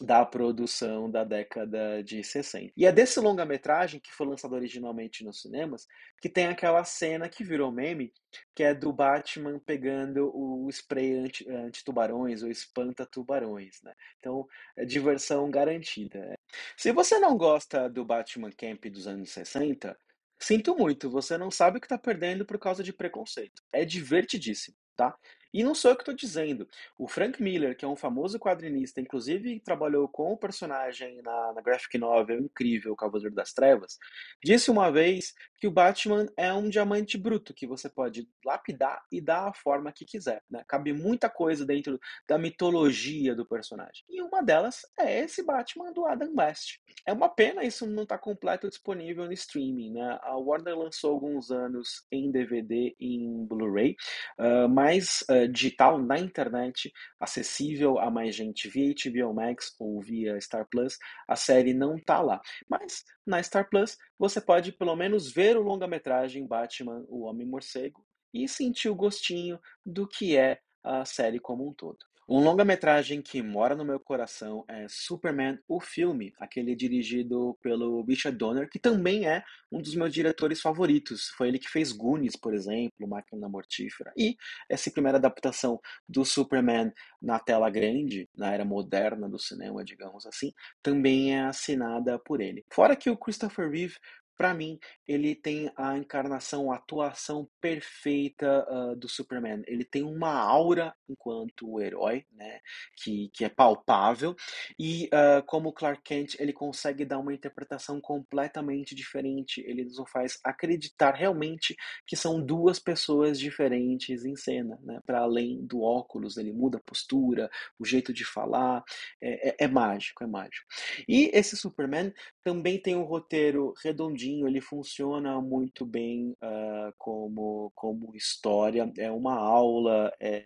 da 0.00 0.24
produção 0.24 1.10
da 1.10 1.24
década 1.24 2.02
de 2.02 2.24
60. 2.24 2.72
E 2.76 2.86
é 2.86 2.92
desse 2.92 3.20
longa-metragem, 3.20 4.00
que 4.00 4.12
foi 4.12 4.26
lançado 4.26 4.54
originalmente 4.54 5.22
nos 5.24 5.42
cinemas, 5.42 5.86
que 6.20 6.28
tem 6.28 6.46
aquela 6.46 6.82
cena 6.84 7.28
que 7.28 7.44
virou 7.44 7.70
meme, 7.70 8.12
que 8.54 8.62
é 8.62 8.74
do 8.74 8.92
Batman 8.92 9.58
pegando 9.58 10.30
o 10.34 10.68
spray 10.70 11.30
anti-tubarões, 11.48 12.42
ou 12.42 12.50
espanta-tubarões, 12.50 13.80
né? 13.82 13.94
Então, 14.18 14.46
é 14.76 14.84
diversão 14.84 15.50
garantida. 15.50 16.34
Se 16.76 16.92
você 16.92 17.18
não 17.18 17.36
gosta 17.36 17.88
do 17.88 18.04
Batman 18.04 18.50
Camp 18.50 18.86
dos 18.86 19.06
anos 19.06 19.30
60, 19.30 19.96
sinto 20.38 20.74
muito, 20.74 21.10
você 21.10 21.36
não 21.36 21.50
sabe 21.50 21.78
o 21.78 21.80
que 21.80 21.86
está 21.86 21.98
perdendo 21.98 22.46
por 22.46 22.58
causa 22.58 22.82
de 22.82 22.92
preconceito. 22.92 23.62
É 23.72 23.84
divertidíssimo, 23.84 24.76
tá? 24.96 25.16
E 25.52 25.64
não 25.64 25.74
sou 25.74 25.90
eu 25.90 25.96
que 25.96 26.02
estou 26.02 26.14
dizendo. 26.14 26.68
O 26.98 27.08
Frank 27.08 27.42
Miller, 27.42 27.76
que 27.76 27.84
é 27.84 27.88
um 27.88 27.96
famoso 27.96 28.38
quadrinista, 28.38 29.00
inclusive 29.00 29.60
trabalhou 29.60 30.08
com 30.08 30.32
o 30.32 30.36
personagem 30.36 31.20
na, 31.22 31.52
na 31.52 31.60
graphic 31.60 31.98
novel 31.98 32.40
incrível 32.40 32.96
Cavaleiro 32.96 33.34
das 33.34 33.52
Trevas, 33.52 33.98
disse 34.42 34.70
uma 34.70 34.90
vez 34.90 35.34
que 35.60 35.66
o 35.66 35.70
Batman 35.70 36.26
é 36.36 36.52
um 36.52 36.68
diamante 36.68 37.18
bruto 37.18 37.52
que 37.52 37.66
você 37.66 37.88
pode 37.88 38.26
lapidar 38.44 39.02
e 39.12 39.20
dar 39.20 39.48
a 39.48 39.52
forma 39.52 39.92
que 39.92 40.04
quiser. 40.04 40.42
Né? 40.50 40.64
Cabe 40.66 40.92
muita 40.92 41.28
coisa 41.28 41.66
dentro 41.66 42.00
da 42.26 42.38
mitologia 42.38 43.34
do 43.34 43.44
personagem. 43.44 44.04
E 44.08 44.22
uma 44.22 44.42
delas 44.42 44.86
é 44.98 45.20
esse 45.20 45.42
Batman 45.42 45.92
do 45.92 46.06
Adam 46.06 46.32
West. 46.36 46.78
É 47.06 47.12
uma 47.12 47.28
pena 47.28 47.62
isso 47.62 47.86
não 47.86 48.04
estar 48.04 48.18
tá 48.18 48.22
completo 48.22 48.68
disponível 48.68 49.26
no 49.26 49.32
streaming. 49.32 49.92
Né? 49.92 50.18
A 50.22 50.36
Warner 50.36 50.78
lançou 50.78 51.12
alguns 51.12 51.50
anos 51.50 52.06
em 52.10 52.30
DVD 52.30 52.94
e 52.98 53.16
em 53.16 53.44
Blu-ray, 53.44 53.96
uh, 54.38 54.68
mas 54.68 55.22
uh, 55.30 55.39
digital 55.46 55.98
na 55.98 56.18
internet, 56.18 56.92
acessível 57.18 57.98
a 57.98 58.10
mais 58.10 58.34
gente 58.34 58.68
via 58.68 58.94
HBO 58.94 59.34
Max 59.34 59.74
ou 59.78 60.00
via 60.00 60.40
Star 60.40 60.66
Plus, 60.68 60.98
a 61.28 61.36
série 61.36 61.74
não 61.74 61.98
tá 61.98 62.20
lá. 62.20 62.40
Mas 62.68 63.04
na 63.26 63.42
Star 63.42 63.68
Plus 63.68 63.96
você 64.18 64.40
pode 64.40 64.72
pelo 64.72 64.96
menos 64.96 65.32
ver 65.32 65.56
o 65.56 65.62
longa-metragem 65.62 66.46
Batman, 66.46 67.04
o 67.08 67.22
Homem-Morcego 67.22 68.04
e 68.32 68.48
sentir 68.48 68.88
o 68.88 68.94
gostinho 68.94 69.58
do 69.84 70.06
que 70.06 70.36
é 70.36 70.60
a 70.82 71.04
série 71.04 71.38
como 71.38 71.68
um 71.68 71.72
todo. 71.72 72.09
Um 72.32 72.38
longa-metragem 72.38 73.20
que 73.20 73.42
mora 73.42 73.74
no 73.74 73.84
meu 73.84 73.98
coração 73.98 74.64
é 74.68 74.86
Superman, 74.88 75.58
o 75.66 75.80
filme, 75.80 76.32
aquele 76.38 76.76
dirigido 76.76 77.58
pelo 77.60 78.04
Richard 78.04 78.38
Donner, 78.38 78.70
que 78.70 78.78
também 78.78 79.26
é 79.26 79.42
um 79.68 79.82
dos 79.82 79.96
meus 79.96 80.12
diretores 80.12 80.60
favoritos. 80.60 81.26
Foi 81.30 81.48
ele 81.48 81.58
que 81.58 81.68
fez 81.68 81.90
Goonies, 81.90 82.36
por 82.36 82.54
exemplo, 82.54 83.08
Máquina 83.08 83.48
Mortífera. 83.48 84.12
E 84.16 84.36
essa 84.68 84.92
primeira 84.92 85.18
adaptação 85.18 85.80
do 86.08 86.24
Superman 86.24 86.92
na 87.20 87.40
tela 87.40 87.68
grande, 87.68 88.28
na 88.36 88.52
era 88.54 88.64
moderna 88.64 89.28
do 89.28 89.36
cinema, 89.36 89.84
digamos 89.84 90.24
assim, 90.24 90.52
também 90.80 91.34
é 91.34 91.40
assinada 91.40 92.16
por 92.16 92.40
ele. 92.40 92.64
Fora 92.70 92.94
que 92.94 93.10
o 93.10 93.16
Christopher 93.16 93.68
Reeve 93.68 93.96
para 94.40 94.54
mim, 94.54 94.78
ele 95.06 95.34
tem 95.34 95.70
a 95.76 95.98
encarnação, 95.98 96.72
a 96.72 96.76
atuação 96.76 97.46
perfeita 97.60 98.66
uh, 98.70 98.96
do 98.96 99.06
Superman. 99.06 99.62
Ele 99.66 99.84
tem 99.84 100.02
uma 100.02 100.32
aura 100.32 100.94
enquanto 101.06 101.78
herói, 101.78 102.24
né, 102.32 102.58
que, 102.96 103.28
que 103.34 103.44
é 103.44 103.50
palpável, 103.50 104.34
e 104.78 105.10
uh, 105.12 105.44
como 105.44 105.74
Clark 105.74 106.00
Kent, 106.02 106.36
ele 106.40 106.54
consegue 106.54 107.04
dar 107.04 107.18
uma 107.18 107.34
interpretação 107.34 108.00
completamente 108.00 108.94
diferente. 108.94 109.60
Ele 109.66 109.84
nos 109.84 110.10
faz 110.10 110.38
acreditar 110.42 111.14
realmente 111.14 111.76
que 112.06 112.16
são 112.16 112.40
duas 112.42 112.78
pessoas 112.78 113.38
diferentes 113.38 114.24
em 114.24 114.36
cena, 114.36 114.78
né, 114.82 115.00
para 115.04 115.20
além 115.20 115.66
do 115.66 115.82
óculos, 115.82 116.38
ele 116.38 116.50
muda 116.50 116.78
a 116.78 116.82
postura, 116.82 117.50
o 117.78 117.84
jeito 117.84 118.10
de 118.10 118.24
falar, 118.24 118.82
é, 119.20 119.50
é, 119.50 119.56
é 119.64 119.68
mágico, 119.68 120.24
é 120.24 120.26
mágico. 120.26 120.66
E 121.06 121.30
esse 121.34 121.58
Superman 121.58 122.10
também 122.42 122.80
tem 122.80 122.96
um 122.96 123.04
roteiro 123.04 123.74
redondinho 123.84 124.29
ele 124.46 124.60
funciona 124.60 125.40
muito 125.40 125.84
bem 125.84 126.36
uh, 126.42 126.92
como, 126.96 127.70
como 127.74 128.14
história, 128.14 128.90
é 128.96 129.10
uma 129.10 129.34
aula. 129.34 130.12
É 130.20 130.44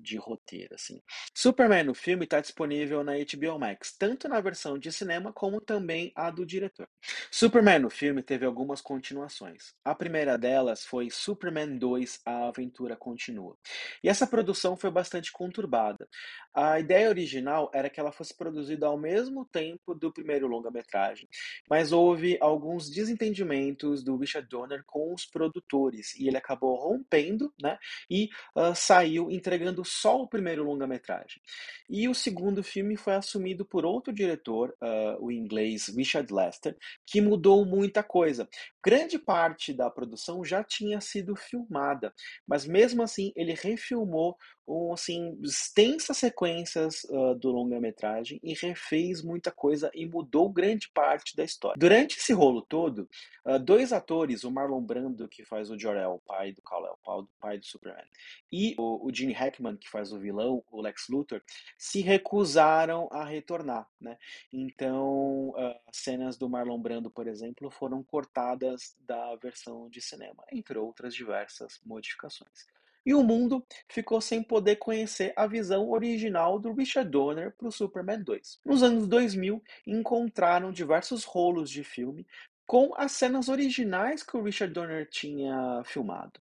de 0.00 0.16
roteiro, 0.16 0.74
assim. 0.74 1.00
Superman 1.34 1.84
no 1.84 1.94
filme 1.94 2.24
está 2.24 2.40
disponível 2.40 3.02
na 3.02 3.12
HBO 3.12 3.58
Max, 3.58 3.94
tanto 3.98 4.28
na 4.28 4.40
versão 4.40 4.78
de 4.78 4.92
cinema 4.92 5.32
como 5.32 5.60
também 5.60 6.12
a 6.14 6.30
do 6.30 6.46
diretor. 6.46 6.88
Superman 7.30 7.80
no 7.80 7.90
filme 7.90 8.22
teve 8.22 8.44
algumas 8.44 8.80
continuações. 8.80 9.74
A 9.84 9.94
primeira 9.94 10.36
delas 10.36 10.84
foi 10.84 11.10
Superman 11.10 11.78
2: 11.78 12.20
A 12.24 12.48
Aventura 12.48 12.96
Continua. 12.96 13.56
E 14.02 14.08
essa 14.08 14.26
produção 14.26 14.76
foi 14.76 14.90
bastante 14.90 15.32
conturbada. 15.32 16.08
A 16.54 16.80
ideia 16.80 17.08
original 17.08 17.70
era 17.74 17.90
que 17.90 18.00
ela 18.00 18.12
fosse 18.12 18.34
produzida 18.34 18.86
ao 18.86 18.98
mesmo 18.98 19.44
tempo 19.44 19.94
do 19.94 20.12
primeiro 20.12 20.46
longa-metragem, 20.46 21.28
mas 21.68 21.92
houve 21.92 22.38
alguns 22.40 22.90
desentendimentos 22.90 24.02
do 24.02 24.16
Richard 24.16 24.48
Donner 24.48 24.82
com 24.86 25.12
os 25.12 25.26
produtores 25.26 26.14
e 26.16 26.28
ele 26.28 26.36
acabou 26.36 26.74
rompendo, 26.76 27.52
né? 27.60 27.78
E 28.10 28.28
uh, 28.54 28.74
saiu 28.74 29.30
entregando 29.30 29.84
só 29.86 30.20
o 30.20 30.28
primeiro 30.28 30.64
longa-metragem. 30.64 31.40
E 31.88 32.08
o 32.08 32.14
segundo 32.14 32.62
filme 32.62 32.96
foi 32.96 33.14
assumido 33.14 33.64
por 33.64 33.84
outro 33.86 34.12
diretor, 34.12 34.76
uh, 34.82 35.24
o 35.24 35.30
inglês 35.30 35.88
Richard 35.88 36.32
Lester, 36.32 36.76
que 37.06 37.20
mudou 37.20 37.64
muita 37.64 38.02
coisa. 38.02 38.48
Grande 38.84 39.18
parte 39.18 39.72
da 39.72 39.88
produção 39.90 40.44
já 40.44 40.62
tinha 40.62 41.00
sido 41.00 41.36
filmada, 41.36 42.12
mas 42.46 42.66
mesmo 42.66 43.02
assim 43.02 43.32
ele 43.36 43.54
refilmou 43.54 44.36
um, 44.66 44.92
assim, 44.92 45.38
extensas 45.42 46.16
sequências 46.16 47.04
uh, 47.04 47.34
do 47.34 47.50
longa-metragem 47.50 48.40
e 48.42 48.54
refez 48.54 49.22
muita 49.22 49.52
coisa 49.52 49.90
e 49.94 50.06
mudou 50.06 50.48
grande 50.48 50.88
parte 50.88 51.36
da 51.36 51.44
história. 51.44 51.78
Durante 51.78 52.16
esse 52.18 52.32
rolo 52.32 52.62
todo, 52.62 53.08
uh, 53.44 53.58
dois 53.58 53.92
atores, 53.92 54.42
o 54.44 54.50
Marlon 54.50 54.82
Brando, 54.82 55.28
que 55.28 55.44
faz 55.44 55.70
o 55.70 55.78
Jor-El, 55.78 56.20
pai 56.26 56.52
do 56.52 56.62
Kal-El, 56.62 56.98
pai 57.40 57.58
do 57.58 57.66
Superman, 57.66 58.04
e 58.50 58.74
o, 58.76 59.06
o 59.06 59.14
Gene 59.14 59.32
Hackman, 59.32 59.76
que 59.76 59.88
faz 59.88 60.12
o 60.12 60.18
vilão, 60.18 60.64
o 60.70 60.80
Lex 60.80 61.08
Luthor, 61.08 61.42
se 61.78 62.00
recusaram 62.00 63.08
a 63.12 63.24
retornar, 63.24 63.88
né? 64.00 64.18
Então, 64.52 65.50
uh, 65.50 65.74
cenas 65.92 66.36
do 66.36 66.48
Marlon 66.48 66.80
Brando, 66.80 67.10
por 67.10 67.28
exemplo, 67.28 67.70
foram 67.70 68.02
cortadas 68.02 68.96
da 69.00 69.36
versão 69.36 69.88
de 69.88 70.00
cinema, 70.00 70.44
entre 70.50 70.78
outras 70.78 71.14
diversas 71.14 71.80
modificações 71.84 72.66
e 73.06 73.14
o 73.14 73.22
mundo 73.22 73.64
ficou 73.88 74.20
sem 74.20 74.42
poder 74.42 74.76
conhecer 74.76 75.32
a 75.36 75.46
visão 75.46 75.88
original 75.88 76.58
do 76.58 76.72
Richard 76.72 77.08
Donner 77.08 77.54
para 77.56 77.68
o 77.68 77.72
Superman 77.72 78.24
2. 78.24 78.58
Nos 78.64 78.82
anos 78.82 79.06
2000, 79.06 79.62
encontraram 79.86 80.72
diversos 80.72 81.22
rolos 81.22 81.70
de 81.70 81.84
filme 81.84 82.26
com 82.66 82.92
as 82.96 83.12
cenas 83.12 83.48
originais 83.48 84.24
que 84.24 84.36
o 84.36 84.42
Richard 84.42 84.74
Donner 84.74 85.08
tinha 85.08 85.82
filmado. 85.84 86.32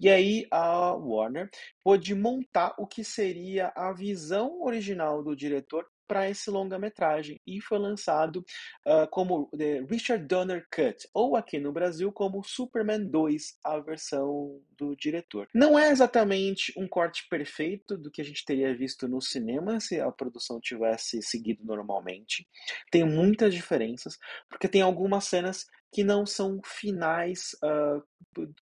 E 0.00 0.08
aí 0.08 0.46
a 0.50 0.94
Warner 0.94 1.50
pôde 1.82 2.14
montar 2.14 2.74
o 2.78 2.86
que 2.86 3.04
seria 3.04 3.70
a 3.76 3.92
visão 3.92 4.62
original 4.62 5.22
do 5.22 5.36
diretor 5.36 5.86
para 6.06 6.28
esse 6.28 6.50
longa-metragem 6.50 7.40
e 7.46 7.60
foi 7.60 7.78
lançado 7.78 8.44
uh, 8.86 9.08
como 9.10 9.48
The 9.56 9.80
Richard 9.88 10.24
Donner 10.26 10.66
Cut, 10.70 11.08
ou 11.12 11.36
aqui 11.36 11.58
no 11.58 11.72
Brasil 11.72 12.12
como 12.12 12.42
Superman 12.44 13.06
2, 13.06 13.58
a 13.64 13.78
versão 13.78 14.60
do 14.76 14.94
diretor. 14.96 15.48
Não 15.54 15.78
é 15.78 15.90
exatamente 15.90 16.72
um 16.76 16.86
corte 16.86 17.26
perfeito 17.28 17.96
do 17.96 18.10
que 18.10 18.20
a 18.20 18.24
gente 18.24 18.44
teria 18.44 18.74
visto 18.76 19.08
no 19.08 19.20
cinema 19.20 19.80
se 19.80 20.00
a 20.00 20.10
produção 20.10 20.60
tivesse 20.60 21.22
seguido 21.22 21.64
normalmente. 21.64 22.46
Tem 22.90 23.04
muitas 23.04 23.54
diferenças, 23.54 24.18
porque 24.48 24.68
tem 24.68 24.82
algumas 24.82 25.24
cenas 25.24 25.66
que 25.92 26.02
não 26.02 26.26
são 26.26 26.60
finais 26.64 27.56
uh, 27.62 28.02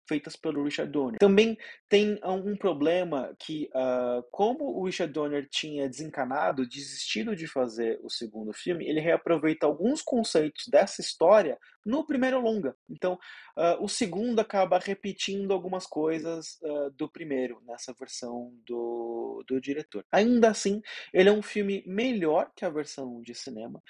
feitas 0.09 0.37
pelo 0.37 0.65
Richard 0.65 0.91
Donner. 0.91 1.19
Também 1.19 1.57
tem 1.93 2.19
um 2.25 2.57
problema 2.57 3.37
que, 3.39 3.69
uh, 3.75 4.25
como 4.31 4.65
o 4.65 4.87
Richard 4.87 5.13
Donner 5.13 5.47
tinha 5.47 5.87
desencanado, 5.87 6.67
desistido 6.67 7.37
de 7.37 7.47
fazer 7.47 8.01
o 8.03 8.09
segundo 8.09 8.51
filme, 8.51 8.89
ele 8.89 8.99
reaproveita 8.99 9.67
alguns 9.67 10.01
conceitos 10.01 10.69
dessa 10.69 11.03
história 11.03 11.59
no 11.85 12.07
primeiro 12.07 12.41
longa. 12.41 12.75
Então, 12.89 13.19
uh, 13.59 13.85
o 13.85 13.89
segundo 13.89 14.41
acaba 14.41 14.79
repetindo 14.79 15.53
algumas 15.53 15.87
coisas 15.87 16.59
uh, 16.63 16.91
do 16.93 17.11
primeiro, 17.11 17.61
nessa 17.67 17.93
versão 17.93 18.55
do, 18.67 19.45
do 19.47 19.61
diretor. 19.61 20.03
Ainda 20.11 20.49
assim, 20.49 20.81
ele 21.13 21.29
é 21.29 21.33
um 21.33 21.43
filme 21.43 21.85
melhor 21.87 22.51
que 22.57 22.65
a 22.65 22.71
versão 22.71 23.21
de 23.21 23.35
cinema. 23.35 23.83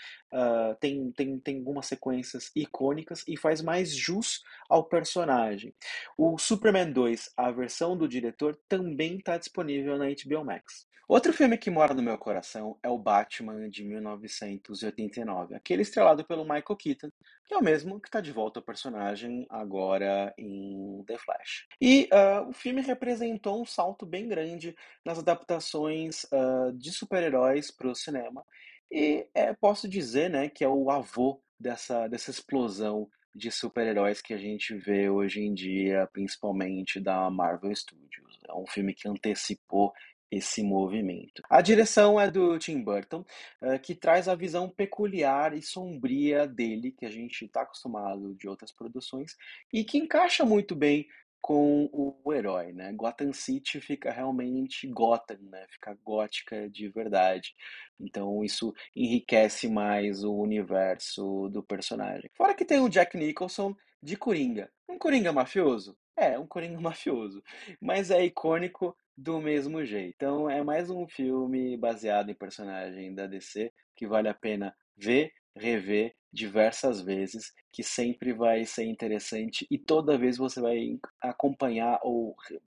Tem, 0.80 1.12
tem, 1.12 1.38
tem 1.38 1.58
algumas 1.58 1.84
sequências 1.84 2.50
icônicas 2.56 3.22
e 3.28 3.36
faz 3.36 3.60
mais 3.60 3.94
jus 3.94 4.42
ao 4.66 4.82
personagem. 4.82 5.74
O 6.16 6.38
Superman 6.38 6.90
2, 6.90 7.34
a 7.36 7.50
versão 7.50 7.91
do 7.96 8.08
diretor, 8.08 8.58
também 8.68 9.16
está 9.16 9.36
disponível 9.36 9.96
na 9.98 10.06
HBO 10.06 10.44
Max. 10.44 10.86
Outro 11.08 11.32
filme 11.32 11.58
que 11.58 11.70
mora 11.70 11.92
no 11.92 12.02
meu 12.02 12.16
coração 12.16 12.78
é 12.82 12.88
o 12.88 12.96
Batman 12.96 13.68
de 13.68 13.84
1989, 13.84 15.54
aquele 15.54 15.82
estrelado 15.82 16.24
pelo 16.24 16.42
Michael 16.44 16.76
Keaton, 16.78 17.10
que 17.44 17.52
é 17.52 17.58
o 17.58 17.62
mesmo 17.62 18.00
que 18.00 18.08
está 18.08 18.20
de 18.20 18.32
volta 18.32 18.60
ao 18.60 18.64
personagem 18.64 19.46
agora 19.50 20.32
em 20.38 21.04
The 21.06 21.18
Flash. 21.18 21.66
E 21.80 22.08
uh, 22.12 22.48
o 22.48 22.52
filme 22.52 22.80
representou 22.80 23.60
um 23.60 23.66
salto 23.66 24.06
bem 24.06 24.26
grande 24.26 24.74
nas 25.04 25.18
adaptações 25.18 26.24
uh, 26.32 26.72
de 26.72 26.90
super-heróis 26.90 27.70
para 27.70 27.88
o 27.88 27.94
cinema. 27.94 28.42
E 28.90 29.26
é, 29.34 29.52
posso 29.52 29.86
dizer 29.86 30.30
né, 30.30 30.48
que 30.48 30.64
é 30.64 30.68
o 30.68 30.90
avô 30.90 31.42
dessa, 31.60 32.08
dessa 32.08 32.30
explosão 32.30 33.08
de 33.34 33.50
super-heróis 33.50 34.20
que 34.20 34.34
a 34.34 34.38
gente 34.38 34.74
vê 34.74 35.08
hoje 35.08 35.40
em 35.40 35.54
dia, 35.54 36.08
principalmente 36.12 37.00
da 37.00 37.30
Marvel 37.30 37.74
Studios. 37.74 38.38
É 38.48 38.54
um 38.54 38.66
filme 38.66 38.94
que 38.94 39.08
antecipou 39.08 39.92
esse 40.30 40.62
movimento. 40.62 41.42
A 41.48 41.60
direção 41.60 42.18
é 42.18 42.30
do 42.30 42.58
Tim 42.58 42.82
Burton, 42.82 43.22
uh, 43.60 43.78
que 43.82 43.94
traz 43.94 44.28
a 44.28 44.34
visão 44.34 44.66
peculiar 44.66 45.54
e 45.54 45.60
sombria 45.60 46.46
dele, 46.46 46.90
que 46.90 47.04
a 47.04 47.10
gente 47.10 47.44
está 47.44 47.62
acostumado 47.62 48.34
de 48.34 48.48
outras 48.48 48.72
produções, 48.72 49.36
e 49.70 49.84
que 49.84 49.98
encaixa 49.98 50.42
muito 50.42 50.74
bem 50.74 51.06
com 51.42 51.90
o 51.92 52.32
herói, 52.32 52.72
né? 52.72 52.92
Gotham 52.92 53.32
City 53.32 53.80
fica 53.80 54.12
realmente 54.12 54.86
Gotham, 54.86 55.38
né? 55.50 55.66
Fica 55.68 55.98
gótica 56.04 56.70
de 56.70 56.88
verdade. 56.88 57.52
Então 57.98 58.44
isso 58.44 58.72
enriquece 58.94 59.68
mais 59.68 60.22
o 60.22 60.32
universo 60.32 61.48
do 61.48 61.60
personagem. 61.60 62.30
Fora 62.34 62.54
que 62.54 62.64
tem 62.64 62.78
o 62.78 62.88
Jack 62.88 63.16
Nicholson 63.16 63.74
de 64.00 64.16
Coringa. 64.16 64.70
Um 64.88 64.96
Coringa 64.96 65.32
mafioso? 65.32 65.96
É, 66.16 66.38
um 66.38 66.46
Coringa 66.46 66.78
mafioso. 66.80 67.42
Mas 67.80 68.12
é 68.12 68.24
icônico 68.24 68.96
do 69.16 69.40
mesmo 69.40 69.84
jeito. 69.84 70.14
Então 70.14 70.48
é 70.48 70.62
mais 70.62 70.90
um 70.90 71.08
filme 71.08 71.76
baseado 71.76 72.30
em 72.30 72.34
personagem 72.34 73.12
da 73.12 73.26
DC 73.26 73.72
que 73.96 74.06
vale 74.06 74.28
a 74.28 74.34
pena 74.34 74.74
ver, 74.96 75.32
rever 75.56 76.14
diversas 76.32 77.00
vezes, 77.00 77.52
que 77.70 77.82
sempre 77.82 78.32
vai 78.32 78.64
ser 78.64 78.84
interessante 78.84 79.66
e 79.70 79.78
toda 79.78 80.18
vez 80.18 80.38
você 80.38 80.60
vai 80.60 80.98
acompanhar 81.20 81.98
ou 82.02 82.34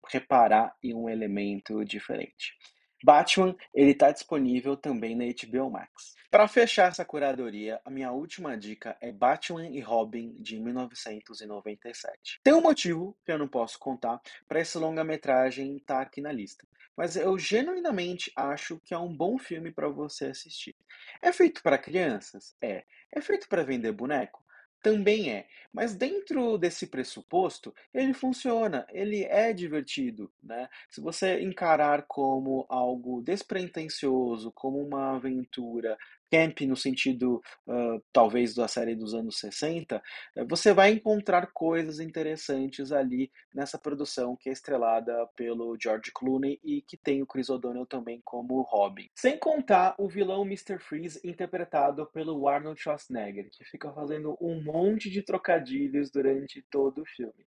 reparar 0.10 0.76
em 0.84 0.94
um 0.94 1.10
elemento 1.10 1.84
diferente. 1.86 2.54
Batman, 3.04 3.56
ele 3.74 3.92
está 3.92 4.12
disponível 4.12 4.76
também 4.76 5.16
na 5.16 5.26
HBO 5.26 5.70
Max. 5.70 6.16
Para 6.32 6.48
fechar 6.48 6.90
essa 6.90 7.06
curadoria, 7.06 7.80
a 7.86 7.92
minha 7.92 8.12
última 8.12 8.58
dica 8.58 8.98
é 9.00 9.12
Batman 9.12 9.68
e 9.68 9.80
Robin 9.80 10.34
de 10.42 10.60
1997. 10.60 12.40
Tem 12.44 12.54
um 12.54 12.62
motivo 12.62 13.16
que 13.24 13.32
eu 13.32 13.38
não 13.38 13.48
posso 13.48 13.78
contar 13.78 14.20
para 14.48 14.60
esse 14.60 14.78
longa-metragem 14.78 15.78
estar 15.78 15.98
tá 15.98 16.02
aqui 16.02 16.20
na 16.20 16.32
lista, 16.32 16.68
mas 16.96 17.16
eu 17.16 17.38
genuinamente 17.38 18.32
acho 18.36 18.80
que 18.86 18.94
é 18.94 18.98
um 18.98 19.16
bom 19.16 19.38
filme 19.38 19.72
para 19.72 19.90
você 19.90 20.28
assistir. 20.28 20.76
É 21.22 21.32
feito 21.32 21.62
para 21.62 21.78
crianças? 21.78 22.56
É. 22.62 22.84
É 23.12 23.22
feito 23.22 23.48
para 23.48 23.64
vender 23.64 23.92
boneco? 23.92 24.44
Também 24.82 25.32
é. 25.32 25.48
Mas 25.74 25.96
dentro 25.96 26.58
desse 26.60 26.86
pressuposto, 26.88 27.74
ele 27.92 28.14
funciona, 28.14 28.86
ele 28.92 29.24
é 29.24 29.52
divertido, 29.52 30.32
né? 30.44 30.70
Se 30.90 31.02
você 31.02 31.42
encarar 31.42 32.04
como 32.08 32.68
algo 32.70 33.20
despretensioso, 33.22 34.52
como 34.52 34.80
uma 34.80 35.16
aventura 35.16 35.98
camp 36.32 36.62
no 36.62 36.76
sentido 36.76 37.42
uh, 37.68 38.02
talvez 38.12 38.54
da 38.54 38.68
série 38.68 38.96
dos 38.96 39.14
anos 39.14 39.40
60, 39.40 40.02
eh, 40.36 40.46
você 40.46 40.74
vai 40.74 40.92
encontrar 40.92 41.48
coisas 41.54 42.00
interessantes 42.00 42.92
ali 42.92 43.32
nessa 43.54 43.78
produção 43.78 44.36
que 44.36 44.50
é 44.50 44.52
estrelada 44.52 45.14
pelo 45.36 45.78
George 45.82 46.12
Clooney 46.14 46.60
e 46.64 46.82
que 46.82 46.98
tem 46.98 47.22
o 47.22 47.28
Chris 47.28 47.50
O'Donnell 47.50 47.86
também 47.86 48.22
como 48.24 48.62
Robin. 48.62 49.10
Sem 49.16 49.38
contar 49.38 49.96
o 49.98 50.08
vilão 50.08 50.44
Mr. 50.44 50.80
Freeze 50.80 51.20
interpretado 51.24 52.06
pelo 52.08 52.48
Arnold 52.48 52.80
Schwarzenegger, 52.80 53.50
que 53.52 53.64
fica 53.66 53.92
fazendo 53.94 54.38
um 54.42 54.62
monte 54.64 55.10
de 55.10 55.22
trocadilhos 55.22 56.12
durante 56.12 56.62
todo 56.70 57.02
o 57.02 57.06
filme. 57.06 57.46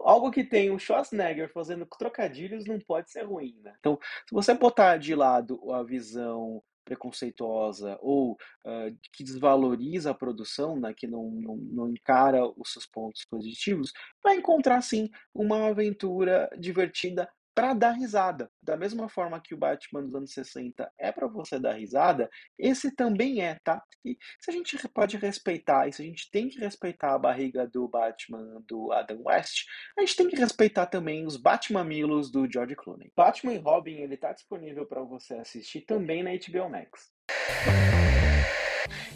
algo 0.00 0.30
que 0.30 0.44
tem 0.44 0.70
o 0.70 0.78
Schwarzenegger 0.78 1.52
fazendo 1.52 1.86
trocadilhos 1.86 2.64
não 2.66 2.78
pode 2.80 3.10
ser 3.10 3.22
ruim, 3.22 3.58
né? 3.62 3.74
Então, 3.78 3.98
se 4.26 4.34
você 4.34 4.54
botar 4.54 4.96
de 4.96 5.14
lado 5.14 5.72
a 5.72 5.82
visão 5.82 6.62
preconceituosa 6.84 7.98
ou 8.00 8.32
uh, 8.32 8.96
que 9.12 9.24
desvaloriza 9.24 10.10
a 10.10 10.14
produção, 10.14 10.78
né, 10.78 10.94
que 10.96 11.06
não, 11.06 11.30
não, 11.30 11.56
não 11.56 11.88
encara 11.88 12.44
os 12.56 12.72
seus 12.72 12.86
pontos 12.86 13.24
positivos, 13.24 13.92
vai 14.22 14.36
encontrar 14.36 14.80
sim 14.82 15.10
uma 15.34 15.68
aventura 15.68 16.48
divertida 16.58 17.28
para 17.60 17.74
dar 17.74 17.92
risada. 17.92 18.50
Da 18.62 18.74
mesma 18.74 19.06
forma 19.06 19.38
que 19.38 19.52
o 19.52 19.58
Batman 19.58 20.02
dos 20.02 20.14
anos 20.14 20.32
60 20.32 20.90
é 20.98 21.12
para 21.12 21.26
você 21.26 21.58
dar 21.58 21.74
risada, 21.74 22.30
esse 22.58 22.90
também 22.96 23.42
é, 23.42 23.58
tá? 23.62 23.82
E 24.02 24.16
se 24.40 24.50
a 24.50 24.54
gente 24.54 24.78
pode 24.88 25.18
respeitar, 25.18 25.86
e 25.86 25.92
se 25.92 26.00
a 26.00 26.04
gente 26.06 26.30
tem 26.30 26.48
que 26.48 26.58
respeitar 26.58 27.14
a 27.14 27.18
barriga 27.18 27.66
do 27.66 27.86
Batman 27.86 28.64
do 28.66 28.90
Adam 28.92 29.20
West, 29.26 29.66
a 29.98 30.00
gente 30.00 30.16
tem 30.16 30.28
que 30.28 30.36
respeitar 30.36 30.86
também 30.86 31.26
os 31.26 31.36
Batmamilos 31.36 32.32
do 32.32 32.50
George 32.50 32.74
Clooney. 32.76 33.12
Batman 33.14 33.52
e 33.52 33.58
Robin, 33.58 33.96
ele 33.96 34.16
tá 34.16 34.32
disponível 34.32 34.86
para 34.86 35.02
você 35.02 35.34
assistir 35.34 35.82
também 35.82 36.22
na 36.22 36.30
HBO 36.30 36.70
Max. 36.70 37.12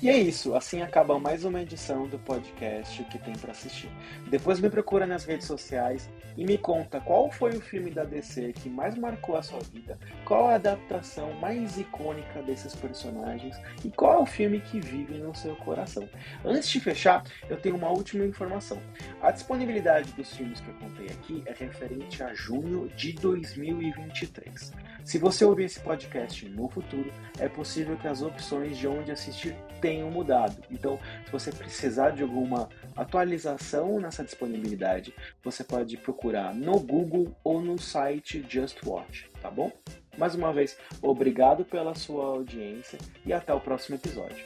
E 0.05 0.11
é 0.11 0.19
isso, 0.19 0.55
assim 0.55 0.83
acaba 0.83 1.19
mais 1.19 1.47
uma 1.47 1.63
edição 1.63 2.07
do 2.07 2.19
podcast 2.19 3.03
que 3.05 3.19
tem 3.19 3.33
para 3.33 3.53
assistir. 3.53 3.89
Depois 4.29 4.61
me 4.61 4.69
procura 4.69 5.07
nas 5.07 5.25
redes 5.25 5.47
sociais 5.47 6.11
e 6.37 6.45
me 6.45 6.59
conta 6.59 7.01
qual 7.01 7.31
foi 7.31 7.57
o 7.57 7.61
filme 7.63 7.91
da 7.91 8.05
DC 8.05 8.53
que 8.53 8.69
mais 8.69 8.99
marcou 8.99 9.35
a 9.35 9.43
sua 9.43 9.61
vida, 9.61 9.99
qual 10.27 10.49
a 10.49 10.57
adaptação 10.57 11.33
mais 11.41 11.79
icônica 11.79 12.43
desses 12.43 12.75
personagens 12.75 13.57
e 13.83 13.89
qual 13.89 14.13
é 14.13 14.19
o 14.19 14.27
filme 14.27 14.61
que 14.61 14.79
vive 14.79 15.15
no 15.15 15.35
seu 15.35 15.57
coração. 15.57 16.07
Antes 16.45 16.69
de 16.69 16.81
fechar, 16.81 17.25
eu 17.49 17.57
tenho 17.57 17.77
uma 17.77 17.89
última 17.89 18.27
informação. 18.27 18.79
A 19.23 19.31
disponibilidade 19.31 20.13
dos 20.13 20.37
filmes 20.37 20.61
que 20.61 20.69
eu 20.69 20.75
contei 20.75 21.07
aqui 21.07 21.43
é 21.47 21.55
referente 21.55 22.23
a 22.23 22.35
junho 22.35 22.89
de 22.95 23.15
2023. 23.15 24.71
Se 25.03 25.19
você 25.19 25.47
ouvir 25.47 25.65
esse 25.65 25.81
podcast 25.81 26.47
no 26.49 26.69
futuro, 26.69 27.11
é 27.39 27.49
possível 27.49 27.97
que 27.97 28.09
as 28.09 28.21
opções 28.21 28.77
de 28.77 28.87
onde 28.87 29.11
assistir 29.11 29.57
tenham 29.95 30.11
mudado. 30.11 30.63
Então, 30.71 30.99
se 31.25 31.31
você 31.31 31.53
precisar 31.53 32.11
de 32.11 32.23
alguma 32.23 32.69
atualização 32.97 34.01
nessa 34.01 34.25
disponibilidade, 34.25 35.15
você 35.43 35.63
pode 35.63 35.97
procurar 35.97 36.53
no 36.53 36.81
Google 36.81 37.35
ou 37.45 37.61
no 37.61 37.79
site 37.81 38.45
Just 38.49 38.83
Watch, 38.85 39.31
tá 39.41 39.51
bom? 39.51 39.71
Mais 40.19 40.35
uma 40.35 40.53
vez, 40.53 40.77
obrigado 41.01 41.65
pela 41.65 41.95
sua 41.95 42.27
audiência 42.27 42.99
e 43.25 43.33
até 43.33 43.53
o 43.55 43.61
próximo 43.61 43.97
episódio. 43.97 44.45